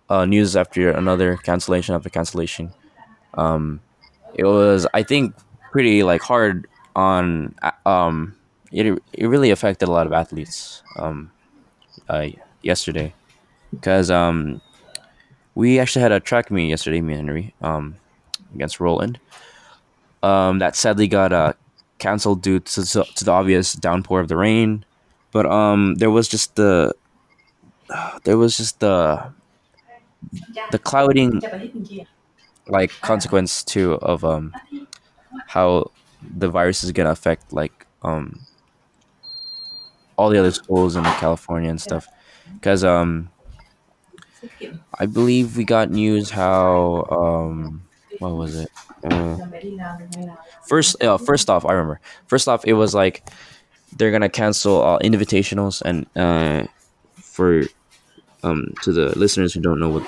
uh 0.10 0.26
news 0.26 0.56
after 0.56 0.92
another 0.92 1.38
cancellation 1.38 1.96
after 1.96 2.10
cancellation. 2.10 2.72
Um 3.34 3.82
it 4.36 4.46
was 4.46 4.88
I 4.94 5.04
think 5.04 5.36
pretty 5.72 6.04
like 6.04 6.22
hard 6.22 6.68
on 6.96 7.56
um 7.86 8.36
it 8.72 8.98
it 9.14 9.28
really 9.28 9.52
affected 9.52 9.88
a 9.88 9.92
lot 9.92 10.08
of 10.08 10.14
athletes 10.14 10.84
um 10.98 11.32
uh 12.10 12.28
yesterday 12.62 13.14
because 13.72 14.12
um 14.12 14.62
we 15.56 15.80
actually 15.80 16.02
had 16.02 16.12
a 16.12 16.20
track 16.20 16.52
meet 16.52 16.70
yesterday, 16.70 17.02
me 17.02 17.14
and 17.14 17.28
Henry, 17.28 17.54
um, 17.62 17.98
against 18.56 18.80
Rowland. 18.80 19.20
Um, 20.22 20.60
that 20.60 20.76
sadly 20.76 21.08
got 21.08 21.32
uh 21.32 21.54
canceled 21.98 22.42
due 22.42 22.60
to, 22.60 22.84
to 22.86 23.24
the 23.26 23.32
obvious 23.32 23.74
downpour 23.74 24.20
of 24.20 24.28
the 24.28 24.38
rain, 24.38 24.86
but 25.32 25.46
um, 25.46 25.96
there 25.96 26.12
was 26.12 26.28
just 26.28 26.56
the 26.56 26.94
there 28.24 28.38
was 28.38 28.58
just 28.58 28.80
the 28.80 29.32
the 30.72 30.80
clouding 30.80 31.42
like 32.68 32.92
consequence 33.02 33.64
too 33.64 33.94
of 33.96 34.24
um 34.24 34.54
how 35.48 35.92
the 36.22 36.50
virus 36.50 36.84
is 36.84 36.92
gonna 36.92 37.12
affect 37.12 37.54
like 37.54 37.88
um 38.04 38.46
all 40.18 40.30
the 40.30 40.40
other 40.40 40.52
schools 40.52 40.96
in 40.96 41.04
California 41.04 41.70
and 41.70 41.82
stuff, 41.82 42.08
because 42.60 42.84
um 42.84 43.30
I 44.98 45.06
believe 45.06 45.58
we 45.58 45.64
got 45.64 45.90
news 45.90 46.30
how 46.30 47.06
um 47.10 47.84
what 48.20 48.36
was 48.36 48.56
it? 48.56 48.70
Uh, 49.04 49.38
first 50.68 51.02
uh, 51.04 51.18
first 51.18 51.50
off, 51.50 51.66
I 51.66 51.74
remember. 51.74 52.00
First 52.28 52.48
off, 52.48 52.66
it 52.66 52.74
was 52.74 52.94
like 52.94 53.28
they're 53.98 54.12
gonna 54.12 54.30
cancel 54.30 54.76
all 54.82 55.00
invitationals 55.00 55.82
and 55.82 56.06
uh 56.16 56.68
for 57.16 57.64
um 58.44 58.74
to 58.84 58.92
the 58.92 59.18
listeners 59.18 59.54
who 59.54 59.62
don't 59.62 59.80
know 59.80 59.90
what 59.90 60.06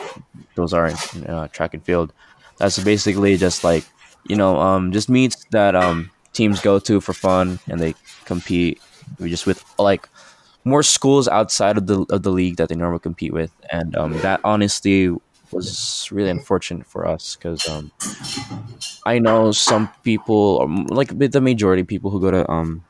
those 0.55 0.73
are 0.73 0.87
in 0.87 1.25
uh, 1.27 1.47
track 1.49 1.73
and 1.73 1.83
field. 1.83 2.13
That's 2.57 2.79
basically 2.83 3.37
just 3.37 3.63
like 3.63 3.85
you 4.27 4.35
know 4.35 4.57
um 4.59 4.91
just 4.91 5.09
meets 5.09 5.45
that 5.51 5.75
um 5.75 6.11
teams 6.33 6.61
go 6.61 6.79
to 6.79 7.01
for 7.01 7.13
fun 7.13 7.59
and 7.67 7.79
they 7.79 7.93
compete 8.25 8.79
we 9.19 9.29
just 9.29 9.45
with 9.45 9.63
like 9.77 10.07
more 10.65 10.83
schools 10.83 11.27
outside 11.27 11.77
of 11.77 11.87
the 11.87 12.05
of 12.09 12.23
the 12.23 12.31
league 12.31 12.57
that 12.57 12.69
they 12.69 12.75
normally 12.75 12.99
compete 12.99 13.33
with, 13.33 13.51
and 13.71 13.95
um, 13.97 14.13
that 14.19 14.39
honestly 14.43 15.09
was 15.51 16.07
really 16.11 16.29
unfortunate 16.29 16.87
for 16.87 17.07
us 17.07 17.35
because 17.35 17.67
um, 17.67 17.91
I 19.05 19.19
know 19.19 19.51
some 19.51 19.89
people, 20.03 20.61
um, 20.61 20.85
like 20.87 21.17
the 21.17 21.41
majority 21.41 21.81
of 21.81 21.87
people 21.87 22.11
who 22.11 22.21
go 22.21 22.31
to 22.31 22.49
um, 22.51 22.83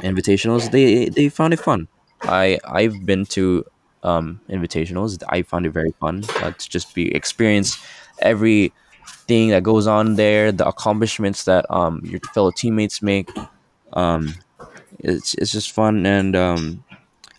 invitationals, 0.00 0.70
they 0.70 1.08
they 1.08 1.28
found 1.28 1.54
it 1.54 1.60
fun. 1.60 1.88
I 2.22 2.58
I've 2.64 3.06
been 3.06 3.26
to 3.36 3.64
um, 4.02 4.40
invitationals. 4.50 5.22
I 5.28 5.42
found 5.42 5.66
it 5.66 5.70
very 5.70 5.92
fun 6.00 6.24
uh, 6.42 6.52
to 6.52 6.68
just 6.70 6.94
be 6.94 7.14
experience 7.14 7.78
everything 9.06 9.50
that 9.50 9.62
goes 9.62 9.86
on 9.86 10.14
there, 10.16 10.52
the 10.52 10.66
accomplishments 10.66 11.44
that 11.44 11.66
um, 11.70 12.00
your 12.04 12.20
fellow 12.34 12.50
teammates 12.50 13.02
make. 13.02 13.28
Um, 13.92 14.34
it's 14.98 15.34
it's 15.34 15.52
just 15.52 15.72
fun 15.72 16.06
and 16.06 16.34
um, 16.34 16.84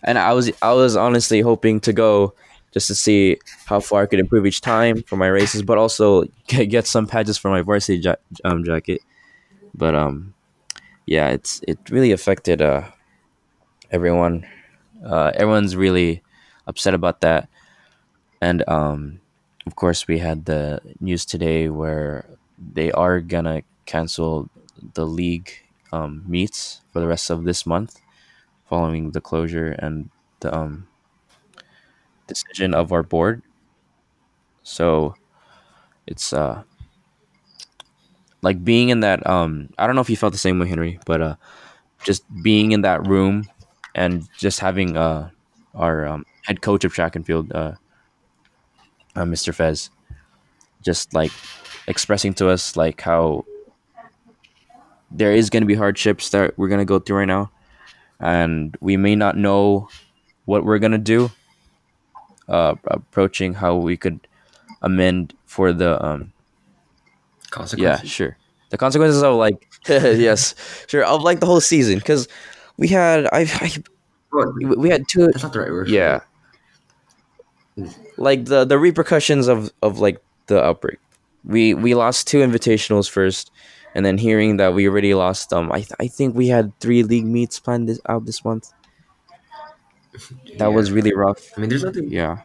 and 0.04 0.18
I 0.18 0.32
was 0.32 0.50
I 0.62 0.72
was 0.72 0.96
honestly 0.96 1.40
hoping 1.40 1.80
to 1.80 1.92
go 1.92 2.34
just 2.72 2.86
to 2.88 2.94
see 2.94 3.38
how 3.66 3.80
far 3.80 4.02
I 4.02 4.06
could 4.06 4.20
improve 4.20 4.46
each 4.46 4.60
time 4.60 5.02
for 5.04 5.16
my 5.16 5.26
races, 5.28 5.62
but 5.62 5.78
also 5.78 6.24
get, 6.46 6.66
get 6.66 6.86
some 6.86 7.06
patches 7.06 7.38
for 7.38 7.50
my 7.50 7.62
varsity 7.62 7.98
ja- 7.98 8.16
um, 8.44 8.64
jacket. 8.64 9.00
But 9.74 9.94
um, 9.94 10.34
yeah, 11.06 11.28
it's 11.30 11.60
it 11.66 11.78
really 11.90 12.12
affected 12.12 12.62
uh 12.62 12.84
everyone. 13.90 14.46
Uh, 15.04 15.30
everyone's 15.34 15.76
really 15.76 16.22
upset 16.66 16.94
about 16.94 17.20
that. 17.20 17.48
And 18.40 18.64
um, 18.68 19.20
of 19.68 19.76
course, 19.76 20.08
we 20.08 20.18
had 20.18 20.44
the 20.46 20.80
news 21.00 21.24
today 21.24 21.68
where 21.68 22.24
they 22.58 22.90
are 22.92 23.20
gonna 23.20 23.62
cancel 23.86 24.48
the 24.94 25.06
league 25.06 25.50
um, 25.92 26.24
meets 26.26 26.80
for 26.92 27.00
the 27.00 27.06
rest 27.08 27.30
of 27.30 27.44
this 27.44 27.66
month, 27.66 28.00
following 28.68 29.12
the 29.12 29.20
closure 29.22 29.72
and 29.78 30.10
the 30.40 30.50
um, 30.54 30.88
decision 32.26 32.74
of 32.74 32.92
our 32.92 33.02
board. 33.02 33.42
So 34.62 35.14
it's 36.06 36.32
uh 36.32 36.64
like 38.42 38.64
being 38.64 38.88
in 38.88 39.00
that 39.00 39.26
um 39.26 39.68
I 39.78 39.86
don't 39.86 39.94
know 39.96 40.02
if 40.02 40.10
you 40.10 40.16
felt 40.16 40.32
the 40.32 40.38
same 40.38 40.58
way, 40.58 40.68
Henry, 40.68 40.98
but 41.06 41.20
uh 41.20 41.34
just 42.04 42.24
being 42.42 42.72
in 42.72 42.82
that 42.82 43.06
room 43.06 43.48
and 43.94 44.28
just 44.38 44.60
having 44.60 44.96
uh 44.96 45.30
our 45.74 46.06
um, 46.06 46.26
head 46.44 46.62
coach 46.62 46.84
of 46.84 46.92
track 46.94 47.16
and 47.16 47.26
field, 47.26 47.52
uh, 47.52 47.74
uh 49.16 49.22
Mr. 49.24 49.54
Fez, 49.54 49.90
just 50.82 51.14
like 51.14 51.32
expressing 51.86 52.34
to 52.34 52.48
us 52.48 52.76
like 52.76 53.00
how 53.00 53.44
there 55.10 55.32
is 55.32 55.48
going 55.48 55.62
to 55.62 55.66
be 55.66 55.74
hardships 55.74 56.30
that 56.30 56.56
we're 56.58 56.68
going 56.68 56.80
to 56.80 56.84
go 56.84 56.98
through 56.98 57.16
right 57.16 57.24
now 57.24 57.50
and 58.20 58.76
we 58.80 58.96
may 58.96 59.16
not 59.16 59.36
know 59.36 59.88
what 60.44 60.64
we're 60.64 60.78
going 60.78 60.92
to 60.92 60.98
do 60.98 61.30
uh, 62.48 62.74
approaching 62.84 63.54
how 63.54 63.74
we 63.76 63.96
could 63.96 64.20
amend 64.82 65.34
for 65.46 65.72
the 65.72 66.04
um 66.04 66.32
consequences 67.50 68.04
yeah 68.04 68.08
sure 68.08 68.36
the 68.70 68.76
consequences 68.76 69.22
of 69.22 69.34
like 69.36 69.66
yes 69.88 70.54
sure 70.86 71.04
of 71.04 71.22
like 71.22 71.40
the 71.40 71.46
whole 71.46 71.60
season 71.60 71.98
because 71.98 72.28
we 72.76 72.88
had 72.88 73.26
I, 73.32 73.40
I 73.48 73.72
we 74.32 74.90
had 74.90 75.08
two 75.08 75.26
that's 75.26 75.42
not 75.42 75.52
the 75.52 75.60
right 75.60 75.70
word. 75.70 75.88
yeah. 75.88 76.20
Like 78.16 78.44
the 78.46 78.64
the 78.64 78.78
repercussions 78.78 79.48
of 79.48 79.70
of 79.82 79.98
like 79.98 80.20
the 80.46 80.62
outbreak. 80.62 80.98
We 81.44 81.74
we 81.74 81.94
lost 81.94 82.26
two 82.26 82.38
invitationals 82.38 83.08
first 83.08 83.50
and 83.94 84.04
then 84.04 84.18
hearing 84.18 84.56
that 84.58 84.74
we 84.74 84.86
already 84.88 85.14
lost 85.14 85.52
um 85.52 85.72
i, 85.72 85.78
th- 85.80 85.96
I 85.98 86.08
think 86.08 86.36
we 86.36 86.48
had 86.48 86.78
three 86.78 87.02
league 87.02 87.24
meets 87.24 87.58
planned 87.58 87.88
this 87.88 88.00
out 88.08 88.26
this 88.26 88.44
month. 88.44 88.72
That 90.58 90.72
was 90.72 90.90
really 90.90 91.14
rough. 91.14 91.52
I 91.56 91.60
mean, 91.60 91.70
there's 91.70 91.84
nothing. 91.84 92.10
yeah. 92.10 92.42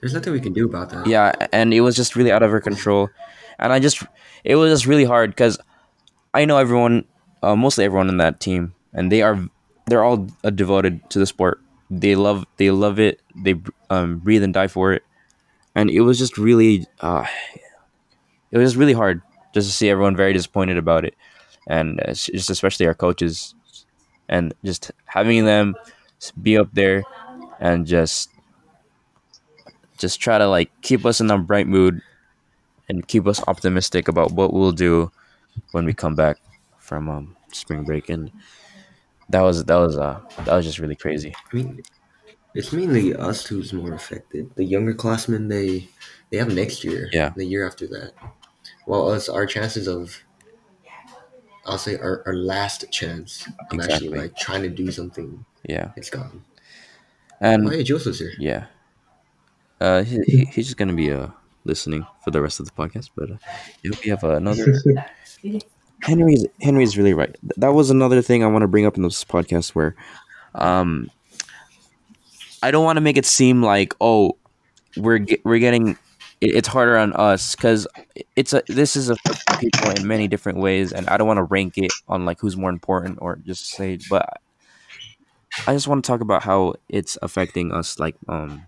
There's 0.00 0.14
nothing 0.14 0.32
we 0.32 0.40
can 0.40 0.52
do 0.52 0.66
about 0.66 0.90
that. 0.90 1.06
yeah 1.06 1.32
and 1.52 1.74
it 1.74 1.80
was 1.80 1.96
just 1.96 2.14
really 2.16 2.30
out 2.30 2.42
of 2.42 2.52
our 2.52 2.60
control. 2.60 3.08
And 3.58 3.72
i 3.72 3.78
just 3.80 4.02
it 4.44 4.56
was 4.56 4.70
just 4.72 4.86
really 4.86 5.04
hard 5.04 5.30
because 5.30 5.58
i 6.34 6.44
know 6.44 6.58
everyone 6.58 7.04
uh, 7.42 7.56
mostly 7.56 7.84
everyone 7.84 8.08
in 8.08 8.18
that 8.18 8.38
team 8.40 8.74
and 8.92 9.10
they 9.10 9.22
are 9.22 9.40
they're 9.86 10.04
all 10.04 10.26
uh, 10.44 10.50
devoted 10.50 11.08
to 11.10 11.18
the 11.18 11.26
sport. 11.26 11.60
They 11.90 12.14
love 12.16 12.44
they 12.56 12.70
love 12.70 12.98
it. 12.98 13.20
They 13.34 13.54
um, 13.90 14.18
breathe 14.18 14.42
and 14.42 14.54
die 14.54 14.68
for 14.68 14.92
it. 14.92 15.02
And 15.74 15.90
it 15.90 16.00
was 16.00 16.18
just 16.18 16.38
really 16.38 16.86
uh, 17.00 17.26
it 18.50 18.58
was 18.58 18.70
just 18.70 18.78
really 18.78 18.92
hard 18.92 19.22
just 19.52 19.68
to 19.68 19.74
see 19.74 19.90
everyone 19.90 20.16
very 20.16 20.32
disappointed 20.32 20.78
about 20.78 21.04
it. 21.04 21.14
And 21.66 22.00
uh, 22.00 22.14
just 22.14 22.50
especially 22.50 22.86
our 22.86 22.94
coaches 22.94 23.54
and 24.28 24.54
just 24.64 24.90
having 25.06 25.44
them 25.44 25.74
be 26.40 26.56
up 26.56 26.68
there 26.72 27.02
and 27.60 27.86
just 27.86 28.30
just 29.98 30.20
try 30.20 30.38
to 30.38 30.46
like 30.48 30.70
keep 30.82 31.04
us 31.06 31.20
in 31.20 31.30
a 31.30 31.38
bright 31.38 31.66
mood 31.66 32.00
and 32.88 33.06
keep 33.08 33.26
us 33.26 33.42
optimistic 33.48 34.08
about 34.08 34.32
what 34.32 34.52
we'll 34.52 34.72
do 34.72 35.10
when 35.72 35.84
we 35.84 35.92
come 35.92 36.14
back 36.14 36.38
from 36.78 37.08
um, 37.08 37.36
spring 37.52 37.84
break. 37.84 38.08
And 38.08 38.30
that 39.28 39.40
was 39.40 39.64
that 39.64 39.76
was 39.76 39.96
uh 39.96 40.20
that 40.44 40.54
was 40.54 40.64
just 40.64 40.78
really 40.78 40.94
crazy. 40.94 41.34
I 41.34 41.56
mean, 41.56 41.82
it's 42.56 42.72
mainly 42.72 43.14
us 43.14 43.46
who's 43.46 43.72
more 43.72 43.92
affected. 43.92 44.50
The 44.56 44.64
younger 44.64 44.94
classmen, 44.94 45.48
they 45.48 45.88
they 46.30 46.38
have 46.38 46.52
next 46.52 46.84
year. 46.84 47.08
Yeah. 47.12 47.30
The 47.36 47.44
year 47.44 47.66
after 47.66 47.86
that. 47.88 48.12
While 48.86 49.08
us, 49.08 49.28
our 49.28 49.46
chances 49.46 49.86
of, 49.88 50.22
I'll 51.64 51.78
say 51.78 51.96
our, 51.98 52.22
our 52.26 52.34
last 52.34 52.90
chance 52.92 53.48
of 53.70 53.80
actually 53.80 54.08
like 54.08 54.36
trying 54.36 54.62
to 54.62 54.68
do 54.70 54.90
something, 54.92 55.44
yeah 55.68 55.90
it's 55.96 56.10
gone. 56.10 56.44
and 57.40 57.66
Oh, 57.66 57.70
hey, 57.70 57.82
Joseph's 57.82 58.20
here. 58.20 58.32
Yeah. 58.38 58.66
Uh, 59.80 60.02
he, 60.04 60.20
he, 60.26 60.44
he's 60.52 60.66
just 60.66 60.76
gonna 60.76 60.94
be 60.94 61.12
uh 61.12 61.28
listening 61.64 62.06
for 62.22 62.30
the 62.30 62.40
rest 62.40 62.60
of 62.60 62.66
the 62.66 62.72
podcast. 62.72 63.10
But 63.16 63.30
uh, 63.32 63.36
if 63.82 64.04
we 64.04 64.10
have 64.10 64.22
another, 64.24 64.74
Henry's 66.02 66.46
Henry's 66.60 66.96
really 66.96 67.12
right. 67.14 67.34
That 67.56 67.74
was 67.74 67.90
another 67.90 68.22
thing 68.22 68.44
I 68.44 68.46
want 68.46 68.62
to 68.62 68.68
bring 68.68 68.86
up 68.86 68.96
in 68.96 69.02
this 69.02 69.24
podcast 69.24 69.70
where, 69.70 69.96
um, 70.54 71.10
I 72.66 72.70
don't 72.70 72.84
want 72.84 72.96
to 72.96 73.00
make 73.00 73.16
it 73.16 73.26
seem 73.26 73.62
like 73.62 73.94
oh, 74.00 74.36
we're 74.96 75.20
ge- 75.20 75.40
we're 75.44 75.58
getting 75.58 75.90
it- 76.40 76.54
it's 76.58 76.68
harder 76.68 76.96
on 76.96 77.12
us 77.14 77.54
because 77.54 77.86
it's 78.34 78.52
a 78.52 78.62
this 78.68 78.96
is 78.96 79.10
a 79.10 79.16
people 79.60 79.90
in 79.90 80.06
many 80.06 80.28
different 80.28 80.58
ways, 80.58 80.92
and 80.92 81.08
I 81.08 81.16
don't 81.16 81.26
want 81.26 81.38
to 81.38 81.44
rank 81.44 81.78
it 81.78 81.92
on 82.08 82.24
like 82.24 82.40
who's 82.40 82.56
more 82.56 82.70
important 82.70 83.18
or 83.20 83.36
just 83.36 83.66
say, 83.70 83.98
but 84.10 84.26
I 85.66 85.72
just 85.72 85.88
want 85.88 86.04
to 86.04 86.08
talk 86.08 86.20
about 86.20 86.42
how 86.42 86.74
it's 86.88 87.16
affecting 87.22 87.72
us, 87.72 87.98
like 87.98 88.16
um 88.28 88.66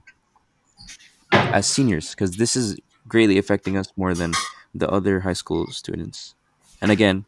as 1.32 1.66
seniors 1.66 2.11
because 2.11 2.37
this 2.37 2.56
is 2.56 2.76
greatly 3.06 3.38
affecting 3.38 3.76
us 3.76 3.92
more 3.96 4.14
than 4.14 4.32
the 4.74 4.88
other 4.90 5.20
high 5.20 5.32
school 5.32 5.66
students. 5.68 6.34
And 6.80 6.90
again 6.90 7.24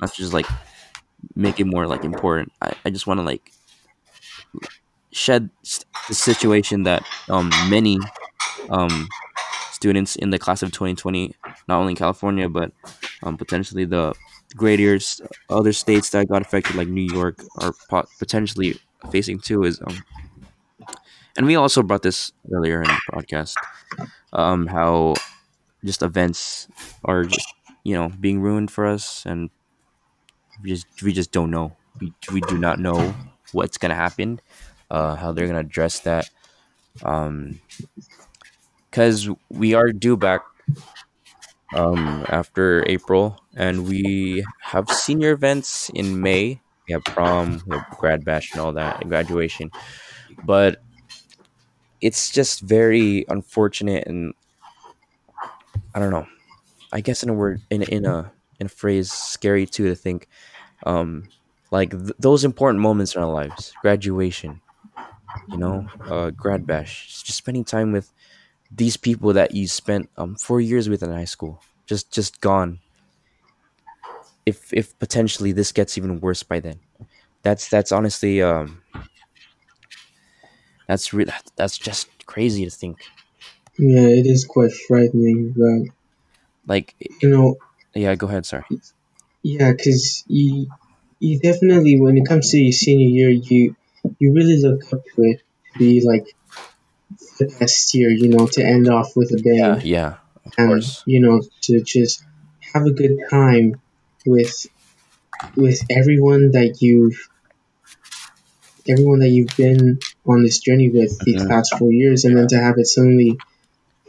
not 0.00 0.14
just 0.14 0.32
like 0.32 0.46
make 1.36 1.60
it 1.60 1.64
more 1.66 1.86
like 1.86 2.04
important 2.04 2.52
i, 2.60 2.72
I 2.84 2.90
just 2.90 3.06
want 3.06 3.18
to 3.18 3.24
like 3.24 3.52
shed 5.12 5.50
the 6.08 6.14
situation 6.14 6.82
that 6.84 7.04
um 7.30 7.50
many 7.68 7.98
um 8.70 9.08
students 9.72 10.16
in 10.16 10.30
the 10.30 10.38
class 10.38 10.62
of 10.62 10.72
2020 10.72 11.34
not 11.68 11.78
only 11.80 11.92
in 11.92 11.96
california 11.96 12.48
but 12.48 12.72
um 13.22 13.36
potentially 13.36 13.84
the 13.84 14.14
great 14.56 14.80
years 14.80 15.20
other 15.50 15.72
states 15.72 16.10
that 16.10 16.28
got 16.28 16.42
affected 16.42 16.76
like 16.76 16.88
new 16.88 17.08
york 17.12 17.42
are 17.60 17.72
po- 17.90 18.06
potentially 18.18 18.74
facing 19.10 19.38
too 19.38 19.64
is 19.64 19.80
um 19.86 20.04
and 21.36 21.46
we 21.46 21.56
also 21.56 21.82
brought 21.82 22.02
this 22.02 22.32
earlier 22.52 22.82
in 22.82 22.88
the 22.88 23.00
podcast 23.12 23.54
um 24.32 24.66
how 24.66 25.14
just 25.84 26.02
events 26.02 26.68
are 27.04 27.24
just 27.24 27.48
you 27.84 27.94
know 27.94 28.10
being 28.20 28.40
ruined 28.40 28.70
for 28.70 28.86
us 28.86 29.24
and 29.26 29.50
we 30.62 30.70
just 30.70 30.86
we 31.02 31.12
just 31.12 31.32
don't 31.32 31.50
know. 31.50 31.76
We, 32.00 32.12
we 32.32 32.40
do 32.42 32.58
not 32.58 32.78
know 32.78 33.14
what's 33.52 33.78
gonna 33.78 33.94
happen 33.94 34.40
uh 34.92 35.16
how 35.16 35.32
they're 35.32 35.48
gonna 35.48 35.60
address 35.60 36.00
that. 36.00 36.30
Um 37.04 37.60
because 38.90 39.28
we 39.50 39.74
are 39.74 39.90
due 39.92 40.16
back 40.16 40.42
um 41.74 42.24
after 42.28 42.84
april 42.88 43.38
and 43.56 43.86
we 43.88 44.44
have 44.60 44.88
senior 44.90 45.32
events 45.32 45.90
in 45.94 46.20
may. 46.20 46.60
We 46.88 46.92
have 46.92 47.04
prom 47.04 47.62
we 47.66 47.76
have 47.76 47.86
grad 47.98 48.24
bash 48.24 48.52
and 48.52 48.60
all 48.60 48.72
that 48.74 49.00
and 49.00 49.08
graduation. 49.10 49.70
But 50.44 50.82
it's 52.00 52.30
just 52.30 52.60
very 52.60 53.24
unfortunate 53.28 54.06
and 54.06 54.34
I 55.94 55.98
don't 56.00 56.10
know. 56.10 56.26
I 56.92 57.00
guess 57.00 57.22
in 57.22 57.28
a 57.30 57.34
word, 57.34 57.60
in 57.70 57.82
in 57.82 58.06
a 58.06 58.32
in 58.60 58.66
a 58.66 58.70
phrase, 58.70 59.12
scary 59.12 59.66
too 59.66 59.88
to 59.88 59.94
think, 59.96 60.28
um, 60.86 61.28
like 61.70 61.90
th- 61.90 62.12
those 62.18 62.44
important 62.44 62.82
moments 62.82 63.14
in 63.16 63.22
our 63.22 63.30
lives, 63.32 63.72
graduation, 63.82 64.60
you 65.48 65.58
know, 65.58 65.86
uh, 66.08 66.30
grad 66.30 66.66
bash, 66.66 67.22
just 67.24 67.38
spending 67.38 67.64
time 67.64 67.92
with 67.92 68.12
these 68.70 68.96
people 68.96 69.32
that 69.34 69.54
you 69.54 69.68
spent 69.68 70.08
um 70.16 70.36
four 70.36 70.60
years 70.60 70.88
with 70.88 71.02
in 71.02 71.10
high 71.10 71.24
school, 71.26 71.62
just 71.86 72.12
just 72.12 72.40
gone. 72.40 72.80
If 74.46 74.72
if 74.72 74.98
potentially 74.98 75.52
this 75.52 75.72
gets 75.72 75.96
even 75.96 76.20
worse 76.20 76.42
by 76.42 76.60
then, 76.60 76.80
that's 77.42 77.68
that's 77.68 77.92
honestly 77.92 78.42
um 78.42 78.82
that's 80.88 81.12
re- 81.12 81.26
that's 81.56 81.78
just 81.78 82.08
crazy 82.26 82.64
to 82.64 82.70
think. 82.70 83.06
Yeah, 83.78 84.08
it 84.08 84.26
is 84.26 84.44
quite 84.44 84.72
frightening. 84.72 85.54
But 85.56 85.92
Like, 86.66 86.94
you 87.20 87.28
know, 87.28 87.56
yeah, 87.94 88.14
go 88.14 88.26
ahead. 88.26 88.46
Sorry. 88.46 88.64
yeah, 89.42 89.72
because 89.72 90.24
you 90.26 90.68
you 91.18 91.38
definitely 91.40 92.00
when 92.00 92.16
it 92.16 92.26
comes 92.26 92.50
to 92.50 92.58
your 92.58 92.72
senior 92.72 93.08
year, 93.08 93.30
you 93.30 93.76
you 94.18 94.32
really 94.34 94.60
look 94.60 94.82
up 94.92 95.02
to 95.14 95.22
it 95.22 95.38
to 95.72 95.78
be 95.78 96.02
like 96.06 96.26
the 97.38 97.46
best 97.58 97.94
year. 97.94 98.10
You 98.10 98.28
know, 98.30 98.46
to 98.52 98.62
end 98.64 98.88
off 98.88 99.12
with 99.16 99.30
a 99.32 99.40
Yeah, 99.44 99.74
bang, 99.76 99.80
yeah, 99.84 100.14
of 100.46 100.52
and 100.58 100.68
course. 100.68 101.02
you 101.06 101.20
know 101.20 101.42
to 101.62 101.82
just 101.82 102.24
have 102.74 102.84
a 102.86 102.92
good 102.92 103.18
time 103.30 103.80
with 104.26 104.66
with 105.56 105.80
everyone 105.90 106.52
that 106.52 106.78
you've 106.80 107.28
everyone 108.88 109.20
that 109.20 109.28
you've 109.28 109.56
been 109.56 109.98
on 110.26 110.42
this 110.42 110.58
journey 110.60 110.88
with 110.90 111.18
these 111.24 111.42
Mhm. 111.42 111.48
past 111.48 111.74
four 111.78 111.92
years, 111.92 112.24
and 112.24 112.36
then 112.36 112.48
to 112.48 112.56
have 112.56 112.78
it 112.78 112.86
suddenly 112.86 113.38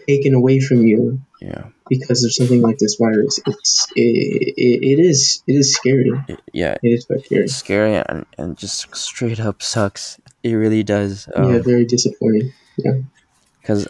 taken 0.07 0.33
away 0.33 0.59
from 0.59 0.85
you 0.85 1.21
Yeah, 1.39 1.65
because 1.89 2.23
of 2.23 2.33
something 2.33 2.61
like 2.61 2.77
this 2.77 2.95
virus. 2.95 3.39
It's 3.45 3.87
it, 3.95 4.53
it, 4.57 4.83
it 4.83 4.99
is 4.99 5.43
it 5.47 5.53
is 5.53 5.75
scary. 5.75 6.11
it, 6.27 6.41
yeah. 6.53 6.77
It 6.81 6.89
is 6.89 7.05
quite 7.05 7.25
scary. 7.25 7.43
It's 7.43 7.55
scary 7.55 7.95
and, 7.95 8.25
and 8.37 8.57
just 8.57 8.95
straight 8.95 9.39
up 9.39 9.61
sucks. 9.61 10.19
It 10.43 10.53
really 10.53 10.83
does. 10.83 11.27
Um, 11.35 11.53
yeah, 11.53 11.59
very 11.59 11.85
disappointing. 11.85 12.53
Yeah. 12.77 12.93
Because 13.61 13.87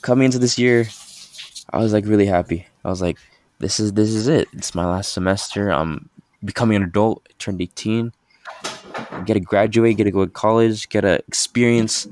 coming 0.00 0.26
into 0.26 0.38
this 0.38 0.58
year, 0.58 0.86
I 1.70 1.78
was 1.78 1.92
like 1.92 2.06
really 2.06 2.26
happy. 2.26 2.66
I 2.84 2.88
was 2.88 3.02
like, 3.02 3.18
this 3.58 3.80
is 3.80 3.92
this 3.92 4.10
is 4.10 4.28
it. 4.28 4.48
It's 4.52 4.74
my 4.74 4.86
last 4.86 5.12
semester. 5.12 5.70
I'm 5.70 6.08
becoming 6.44 6.76
an 6.76 6.84
adult. 6.84 7.26
I 7.28 7.32
turned 7.38 7.60
18. 7.60 8.12
Get 9.24 9.34
to 9.34 9.40
graduate. 9.40 9.96
Get 9.96 10.04
to 10.04 10.10
go 10.10 10.24
to 10.24 10.30
college. 10.30 10.88
Get 10.88 11.02
to 11.02 11.18
experience 11.26 12.06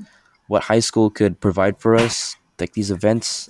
what 0.51 0.63
high 0.63 0.81
school 0.81 1.09
could 1.09 1.39
provide 1.39 1.79
for 1.79 1.95
us, 1.95 2.35
like 2.61 2.73
these 2.73 2.91
events. 2.91 3.49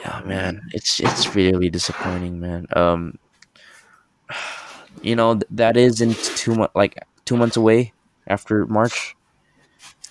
Yeah, 0.00 0.20
man, 0.24 0.60
it's 0.72 1.00
it's 1.00 1.34
really 1.34 1.70
disappointing, 1.70 2.38
man. 2.38 2.66
Um, 2.76 3.18
you 5.02 5.16
know 5.16 5.34
th- 5.34 5.46
that 5.50 5.76
is 5.76 6.00
in 6.00 6.14
two 6.14 6.54
months, 6.54 6.74
like 6.74 6.98
two 7.24 7.36
months 7.36 7.56
away 7.56 7.92
after 8.26 8.66
March. 8.66 9.16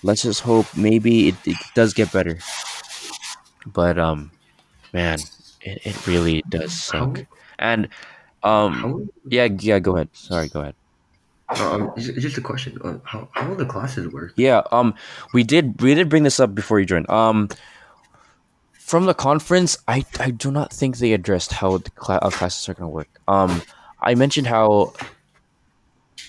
Let's 0.02 0.22
just 0.22 0.40
hope 0.42 0.66
maybe 0.76 1.28
it, 1.28 1.36
it 1.46 1.56
does 1.74 1.94
get 1.94 2.12
better. 2.12 2.38
But 3.66 3.98
um, 3.98 4.30
man, 4.92 5.18
it, 5.60 5.86
it 5.86 6.06
really 6.06 6.42
does 6.48 6.72
suck. 6.72 7.24
And 7.58 7.88
um, 8.42 9.10
yeah, 9.26 9.48
yeah. 9.58 9.78
Go 9.78 9.96
ahead. 9.96 10.10
Sorry, 10.12 10.48
go 10.48 10.60
ahead. 10.60 10.74
Um, 11.48 11.92
just 11.96 12.38
a 12.38 12.40
question. 12.40 12.78
How 13.04 13.28
how 13.32 13.48
will 13.48 13.56
the 13.56 13.66
classes 13.66 14.12
work? 14.12 14.32
Yeah, 14.36 14.62
um, 14.72 14.94
we 15.32 15.44
did 15.44 15.80
we 15.80 15.94
did 15.94 16.08
bring 16.08 16.24
this 16.24 16.40
up 16.40 16.54
before 16.54 16.80
you 16.80 16.86
joined. 16.86 17.08
Um, 17.08 17.48
from 18.72 19.06
the 19.06 19.14
conference, 19.14 19.78
I 19.86 20.04
I 20.18 20.30
do 20.30 20.50
not 20.50 20.72
think 20.72 20.98
they 20.98 21.12
addressed 21.12 21.52
how 21.52 21.78
the 21.78 21.90
cla- 21.90 22.18
uh, 22.22 22.30
classes 22.30 22.68
are 22.68 22.74
gonna 22.74 22.90
work. 22.90 23.08
Um, 23.28 23.62
I 24.00 24.14
mentioned 24.14 24.48
how 24.48 24.94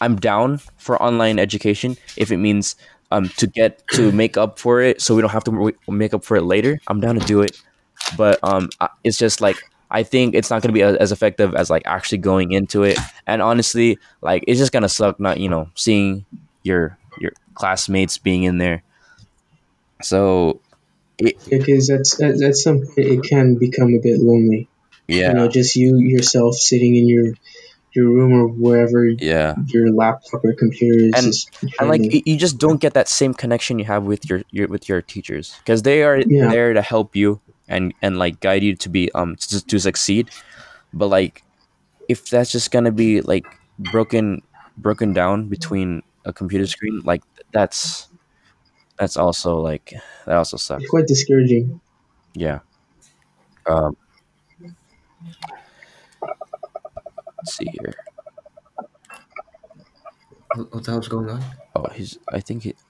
I'm 0.02 0.18
down 0.18 0.60
for 0.78 1.02
online 1.02 1.40
education 1.40 1.98
if 2.16 2.32
it 2.32 2.38
means 2.38 2.76
um 3.10 3.30
to 3.38 3.48
get 3.48 3.82
to 3.94 4.12
make 4.12 4.38
up 4.38 4.60
for 4.60 4.82
it, 4.82 5.02
so 5.02 5.16
we 5.16 5.22
don't 5.22 5.32
have 5.32 5.46
to 5.46 5.74
make 5.88 6.14
up 6.14 6.24
for 6.24 6.38
it 6.38 6.44
later. 6.44 6.80
I'm 6.88 7.00
down 7.00 7.20
to 7.20 7.26
do 7.26 7.42
it, 7.42 7.60
but 8.18 8.38
um, 8.44 8.70
it's 9.04 9.18
just 9.18 9.42
like 9.42 9.58
I 9.90 10.04
think 10.04 10.36
it's 10.36 10.50
not 10.50 10.62
gonna 10.62 10.74
be 10.74 10.82
a- 10.82 10.98
as 10.98 11.12
effective 11.12 11.56
as 11.56 11.70
like 11.70 11.84
actually 11.86 12.20
going 12.20 12.52
into 12.52 12.84
it. 12.84 12.98
And 13.26 13.42
honestly, 13.42 13.98
like 14.22 14.44
it's 14.48 14.60
just 14.60 14.72
gonna 14.72 14.90
suck 14.90 15.20
not 15.20 15.40
you 15.40 15.50
know 15.50 15.70
seeing 15.76 16.26
your 16.64 16.98
your 17.20 17.32
classmates 17.56 18.18
being 18.18 18.44
in 18.44 18.58
there. 18.58 18.84
So, 20.02 20.62
it, 21.18 21.38
Because 21.50 21.88
that's 21.88 22.22
at, 22.22 22.42
at 22.42 22.56
some 22.56 22.80
point 22.82 22.98
it 22.98 23.24
can 23.24 23.56
become 23.56 23.94
a 23.96 24.00
bit 24.00 24.20
lonely. 24.20 24.68
yeah, 25.08 25.30
You 25.30 25.34
know, 25.34 25.48
just 25.48 25.76
you 25.76 25.98
yourself 25.98 26.56
sitting 26.56 26.96
in 26.96 27.08
your 27.08 27.34
your 27.94 28.06
room 28.12 28.32
or 28.34 28.48
wherever 28.48 29.08
yeah, 29.08 29.56
your 29.68 29.92
laptop 29.92 30.46
or 30.46 30.54
computer 30.54 31.00
is. 31.00 31.14
And- 31.16 31.26
just 31.26 31.50
and 31.80 31.90
like 31.90 32.02
to- 32.04 32.30
you 32.30 32.38
just 32.38 32.60
don't 32.60 32.80
get 32.80 32.94
that 32.94 33.08
same 33.08 33.34
connection 33.34 33.80
you 33.80 33.86
have 33.86 34.04
with 34.04 34.30
your, 34.30 34.44
your 34.52 34.68
with 34.68 34.88
your 34.88 35.02
teachers 35.02 35.56
because 35.66 35.82
they 35.82 36.04
are 36.04 36.20
Yeah. 36.22 36.50
there 36.52 36.74
to 36.74 36.82
help 36.84 37.16
you 37.16 37.40
and 37.68 37.94
and 38.02 38.18
like 38.18 38.40
guide 38.40 38.64
you 38.64 38.76
to 38.76 38.90
be 38.90 39.12
um 39.14 39.36
to, 39.36 39.66
to 39.66 39.80
succeed. 39.80 40.30
But 40.94 41.08
like, 41.08 41.44
if 42.10 42.30
that's 42.30 42.52
just 42.52 42.72
gonna 42.72 42.92
be 42.92 43.22
like 43.22 43.46
broken 43.80 44.42
broken 44.78 45.14
down 45.14 45.48
between 45.48 46.04
a 46.26 46.34
computer 46.34 46.68
screen, 46.68 47.02
like 47.04 47.24
that's 47.52 48.08
that's 48.98 49.18
also 49.18 49.60
like 49.60 49.94
that 50.26 50.36
also 50.36 50.58
sucks. 50.58 50.84
it's 50.84 50.90
quite 50.90 51.08
discouraging. 51.08 51.80
Yeah. 52.34 52.60
Um, 53.66 53.98
let's 57.38 57.58
see 57.58 57.68
here. 57.82 57.94
What, 60.56 60.74
what 60.74 60.84
the 60.84 60.92
hell's 60.92 61.08
going 61.08 61.30
on? 61.30 61.44
Oh, 61.76 61.88
he's. 61.94 62.18
I 62.32 62.40
think 62.40 62.64
he. 62.64 62.76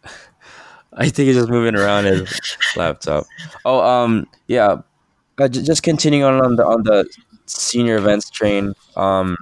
I 0.93 1.10
think 1.10 1.28
he's 1.28 1.36
just 1.36 1.50
moving 1.50 1.76
around 1.76 2.06
his 2.06 2.30
laptop. 2.76 3.26
Oh, 3.65 3.82
um, 3.82 4.28
yeah. 4.47 4.78
Uh, 5.39 5.47
j- 5.47 5.62
just 5.62 5.84
continuing 5.84 6.23
on 6.23 6.41
on 6.43 6.56
the 6.56 6.65
on 6.65 6.84
the 6.84 7.08
senior 7.45 7.97
events 7.97 8.30
train. 8.30 8.73
Um, 8.95 9.38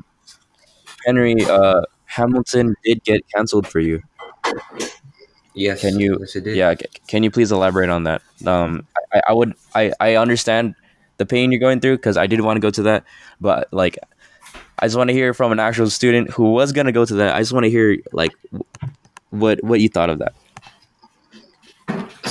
Henry, 1.06 1.46
uh, 1.46 1.82
Hamilton 2.06 2.76
did 2.84 3.04
get 3.04 3.24
canceled 3.34 3.68
for 3.68 3.80
you. 3.80 4.02
Yes. 5.54 5.82
Can 5.82 6.00
you- 6.00 6.18
Yes, 6.20 6.36
it 6.36 6.44
did. 6.44 6.56
Yeah, 6.58 6.76
can 7.08 7.24
you 7.24 7.32
please 7.32 7.52
elaborate 7.52 7.90
on 7.90 8.04
that? 8.04 8.22
Um, 8.46 8.86
I, 9.14 9.22
I 9.30 9.34
would. 9.34 9.54
I 9.74 9.94
I 10.02 10.16
understand 10.16 10.76
the 11.18 11.26
pain 11.26 11.52
you're 11.52 11.62
going 11.62 11.80
through 11.80 11.96
because 11.98 12.18
I 12.18 12.28
didn't 12.28 12.44
want 12.46 12.58
to 12.58 12.62
go 12.62 12.70
to 12.72 12.84
that, 12.84 13.06
but 13.40 13.70
like, 13.72 13.98
I 14.80 14.86
just 14.88 14.98
want 14.98 15.10
to 15.10 15.14
hear 15.14 15.34
from 15.34 15.54
an 15.54 15.60
actual 15.60 15.90
student 15.90 16.30
who 16.32 16.52
was 16.52 16.74
gonna 16.74 16.92
go 16.92 17.06
to 17.06 17.14
that. 17.16 17.36
I 17.36 17.40
just 17.40 17.54
want 17.54 17.64
to 17.64 17.70
hear 17.70 17.98
like, 18.12 18.34
what 19.30 19.64
what 19.64 19.80
you 19.80 19.88
thought 19.88 20.10
of 20.10 20.20
that. 20.20 20.34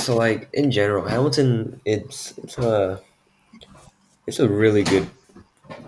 So 0.05 0.15
like 0.15 0.49
in 0.53 0.69
general, 0.69 1.03
Hamilton, 1.07 1.81
it's 1.83 2.37
it's 2.37 2.59
a 2.59 3.01
it's 4.27 4.39
a 4.39 4.47
really 4.47 4.83
good 4.83 5.09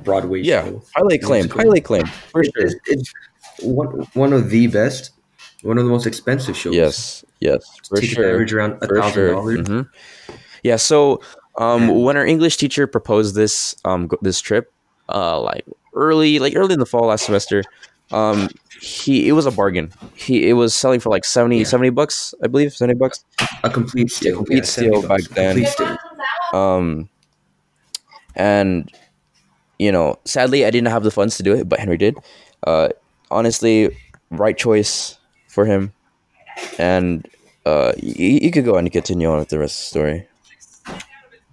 Broadway 0.03 0.41
Yeah, 0.41 0.63
show. 0.65 0.83
highly 0.95 1.17
acclaimed. 1.17 1.51
Highly 1.51 1.77
acclaimed 1.77 2.09
for 2.31 2.43
sure. 2.43 2.65
It's, 2.65 2.75
it's 2.87 3.13
one 3.61 4.07
one 4.15 4.33
of 4.33 4.49
the 4.49 4.65
best, 4.65 5.11
one 5.61 5.77
of 5.77 5.83
the 5.83 5.91
most 5.91 6.07
expensive 6.07 6.57
shows. 6.57 6.73
Yes, 6.73 7.23
yes, 7.41 7.61
for 7.87 8.01
Ticket 8.01 8.15
sure. 8.15 8.29
average 8.31 8.53
around 8.53 8.79
a 8.81 8.87
thousand 8.87 9.27
dollars. 9.33 9.59
Mhm. 9.59 9.87
Yeah. 10.63 10.77
So, 10.77 11.21
um, 11.59 12.01
when 12.01 12.17
our 12.17 12.25
English 12.25 12.57
teacher 12.57 12.87
proposed 12.87 13.35
this, 13.35 13.75
um, 13.85 14.09
this 14.23 14.41
trip, 14.41 14.73
uh, 15.09 15.39
like 15.39 15.63
early, 15.93 16.39
like 16.39 16.55
early 16.55 16.73
in 16.73 16.79
the 16.79 16.87
fall 16.87 17.05
last 17.05 17.25
semester, 17.25 17.63
um, 18.11 18.49
he 18.81 19.27
it 19.27 19.31
was 19.33 19.45
a 19.45 19.51
bargain. 19.51 19.91
He 20.15 20.47
it 20.49 20.53
was 20.53 20.73
selling 20.75 20.99
for 20.99 21.09
like 21.09 21.25
70, 21.25 21.57
Yeah. 21.59 21.63
70 21.65 21.89
bucks, 21.91 22.33
I 22.43 22.47
believe, 22.47 22.73
seventy 22.73 22.97
bucks. 22.97 23.23
A 23.63 23.69
complete 23.69 24.11
steal. 24.11 24.37
complete 24.37 24.57
yeah, 24.57 24.63
70 24.63 24.91
steal 24.97 25.01
back 25.01 25.09
bucks. 25.21 25.27
then. 25.29 25.65
Steal. 25.65 25.97
Um, 26.53 27.09
and 28.35 28.91
you 29.79 29.91
know, 29.91 30.17
sadly, 30.25 30.65
I 30.65 30.71
didn't 30.71 30.87
have 30.89 31.03
the 31.03 31.11
funds 31.11 31.37
to 31.37 31.43
do 31.43 31.53
it, 31.53 31.69
but 31.69 31.79
Henry 31.79 31.97
did. 31.97 32.15
Uh, 32.65 32.89
honestly, 33.29 33.95
right 34.31 34.57
choice 34.57 35.17
for 35.47 35.65
him. 35.65 35.93
And 36.79 37.27
uh, 37.65 37.93
you, 38.01 38.39
you 38.41 38.51
could 38.51 38.65
go 38.65 38.73
on 38.73 38.79
and 38.79 38.91
continue 38.91 39.29
on 39.29 39.37
with 39.39 39.49
the 39.49 39.59
rest 39.59 39.75
of 39.79 39.83
the 39.83 39.89
story. 39.89 40.27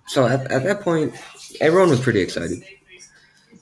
So 0.07 0.27
at, 0.27 0.51
at 0.51 0.65
that 0.65 0.81
point, 0.81 1.15
everyone 1.61 1.91
was 1.91 2.01
pretty 2.01 2.21
excited. 2.21 2.63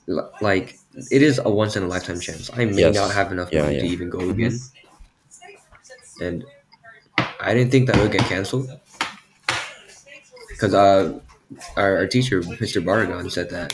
L- 0.07 0.31
Like 0.39 0.77
it 1.11 1.21
is 1.21 1.39
a 1.43 1.49
once 1.49 1.75
in 1.75 1.83
a 1.83 1.87
lifetime 1.87 2.19
chance. 2.19 2.49
I 2.53 2.65
may 2.65 2.81
Yes. 2.81 2.95
not 2.95 3.11
have 3.13 3.31
enough 3.31 3.51
Yeah, 3.51 3.63
money 3.63 3.75
yeah. 3.75 3.81
to 3.81 3.87
even 3.87 4.09
go 4.09 4.19
again, 4.29 4.59
and 6.21 6.43
I 7.39 7.53
didn't 7.53 7.71
think 7.71 7.87
that 7.87 7.97
would 7.97 8.11
get 8.11 8.21
canceled 8.21 8.69
because 10.49 10.73
uh, 10.73 11.19
our, 11.77 11.97
our 11.97 12.07
teacher, 12.07 12.41
Mr. 12.59 12.81
Baragon, 12.81 13.31
said 13.31 13.49
that 13.49 13.73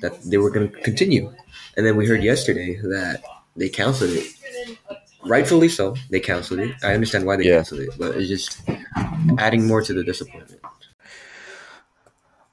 that 0.00 0.20
they 0.22 0.38
were 0.38 0.50
going 0.50 0.70
to 0.70 0.78
continue, 0.82 1.32
and 1.76 1.84
then 1.86 1.96
we 1.96 2.06
heard 2.06 2.22
yesterday 2.22 2.76
that 2.82 3.22
they 3.56 3.68
canceled 3.68 4.10
it. 4.10 4.26
Rightfully 5.24 5.68
so, 5.68 5.96
they 6.10 6.20
canceled 6.20 6.60
it. 6.60 6.76
I 6.82 6.94
understand 6.94 7.26
why 7.26 7.36
they 7.36 7.44
Yeah. 7.44 7.56
canceled 7.56 7.80
it, 7.80 7.90
but 7.98 8.16
it's 8.16 8.28
just 8.28 8.60
adding 9.38 9.66
more 9.66 9.82
to 9.82 9.92
the 9.92 10.04
disappointment. 10.04 10.60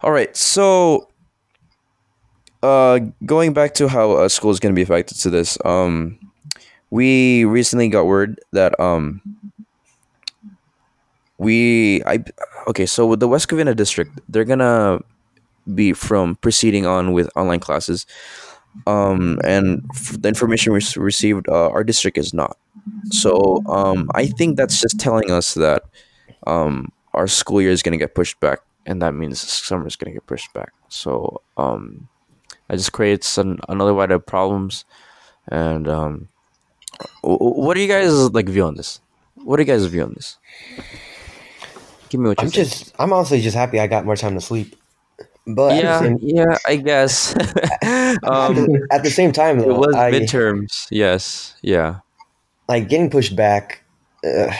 All 0.01 0.11
right, 0.11 0.35
so 0.35 1.09
uh, 2.65 2.99
going 3.25 3.53
back 3.53 3.73
to 3.75 3.87
how 3.87 4.13
uh, 4.13 4.29
school 4.29 4.51
is 4.51 4.59
going 4.59 4.73
to 4.73 4.75
be 4.75 4.81
affected 4.81 5.17
to 5.19 5.29
this, 5.29 5.57
um, 5.65 6.17
we 6.89 7.45
recently 7.45 7.89
got 7.89 8.05
word 8.05 8.39
that 8.53 8.79
um, 8.79 9.21
we 11.37 12.03
I 12.05 12.23
okay, 12.67 12.85
so 12.85 13.05
with 13.05 13.19
the 13.19 13.27
West 13.27 13.47
Covina 13.49 13.75
district, 13.75 14.19
they're 14.29 14.45
gonna 14.45 14.99
be 15.73 15.93
from 15.93 16.35
proceeding 16.37 16.85
on 16.85 17.13
with 17.13 17.29
online 17.35 17.59
classes, 17.59 18.05
um, 18.87 19.39
and 19.43 19.83
f- 19.93 20.21
the 20.21 20.29
information 20.29 20.73
we 20.73 20.81
received, 20.97 21.49
uh, 21.49 21.69
our 21.69 21.83
district 21.83 22.17
is 22.17 22.33
not. 22.33 22.57
So 23.11 23.63
um, 23.67 24.09
I 24.15 24.27
think 24.27 24.57
that's 24.57 24.79
just 24.81 24.99
telling 24.99 25.31
us 25.31 25.55
that 25.55 25.83
um, 26.47 26.91
our 27.13 27.27
school 27.27 27.61
year 27.61 27.71
is 27.71 27.83
to 27.83 27.97
get 27.97 28.15
pushed 28.15 28.39
back, 28.39 28.59
and 28.85 29.01
that 29.01 29.13
means 29.13 29.39
summer 29.41 29.87
is 29.87 29.97
to 29.97 30.05
get 30.05 30.27
pushed 30.27 30.53
back. 30.53 30.73
So 30.89 31.41
um, 31.57 32.07
that 32.67 32.77
just 32.77 32.91
creates 32.93 33.37
an, 33.37 33.59
another 33.69 33.93
wide 33.93 34.11
of 34.11 34.25
problems. 34.25 34.85
And 35.47 35.87
um, 35.87 36.27
wh- 37.23 37.37
wh- 37.37 37.57
what 37.57 37.73
do 37.75 37.81
you 37.81 37.87
guys 37.87 38.11
like 38.33 38.47
view 38.49 38.63
on 38.65 38.75
this? 38.75 38.99
What 39.35 39.57
do 39.57 39.61
you 39.61 39.67
guys 39.67 39.85
view 39.85 40.03
on 40.03 40.13
this? 40.13 40.37
Give 42.09 42.21
me 42.21 42.29
what 42.29 42.39
you 42.39 42.45
I'm 42.45 42.51
think. 42.51 42.67
just, 42.69 42.93
I'm 42.99 43.11
honestly 43.13 43.41
just 43.41 43.55
happy 43.55 43.79
I 43.79 43.87
got 43.87 44.05
more 44.05 44.15
time 44.15 44.35
to 44.35 44.41
sleep. 44.41 44.75
But 45.47 45.75
yeah, 45.83 45.99
same, 45.99 46.17
yeah, 46.21 46.57
I 46.67 46.75
guess. 46.77 47.35
um, 48.23 48.67
at 48.91 49.03
the 49.03 49.11
same 49.11 49.31
time, 49.31 49.59
though, 49.59 49.69
it 49.69 49.77
was 49.77 49.93
I, 49.95 50.11
midterms. 50.11 50.87
Yes, 50.89 51.55
yeah, 51.61 51.99
like 52.67 52.89
getting 52.89 53.11
pushed 53.11 53.35
back. 53.35 53.83
Uh, 54.25 54.51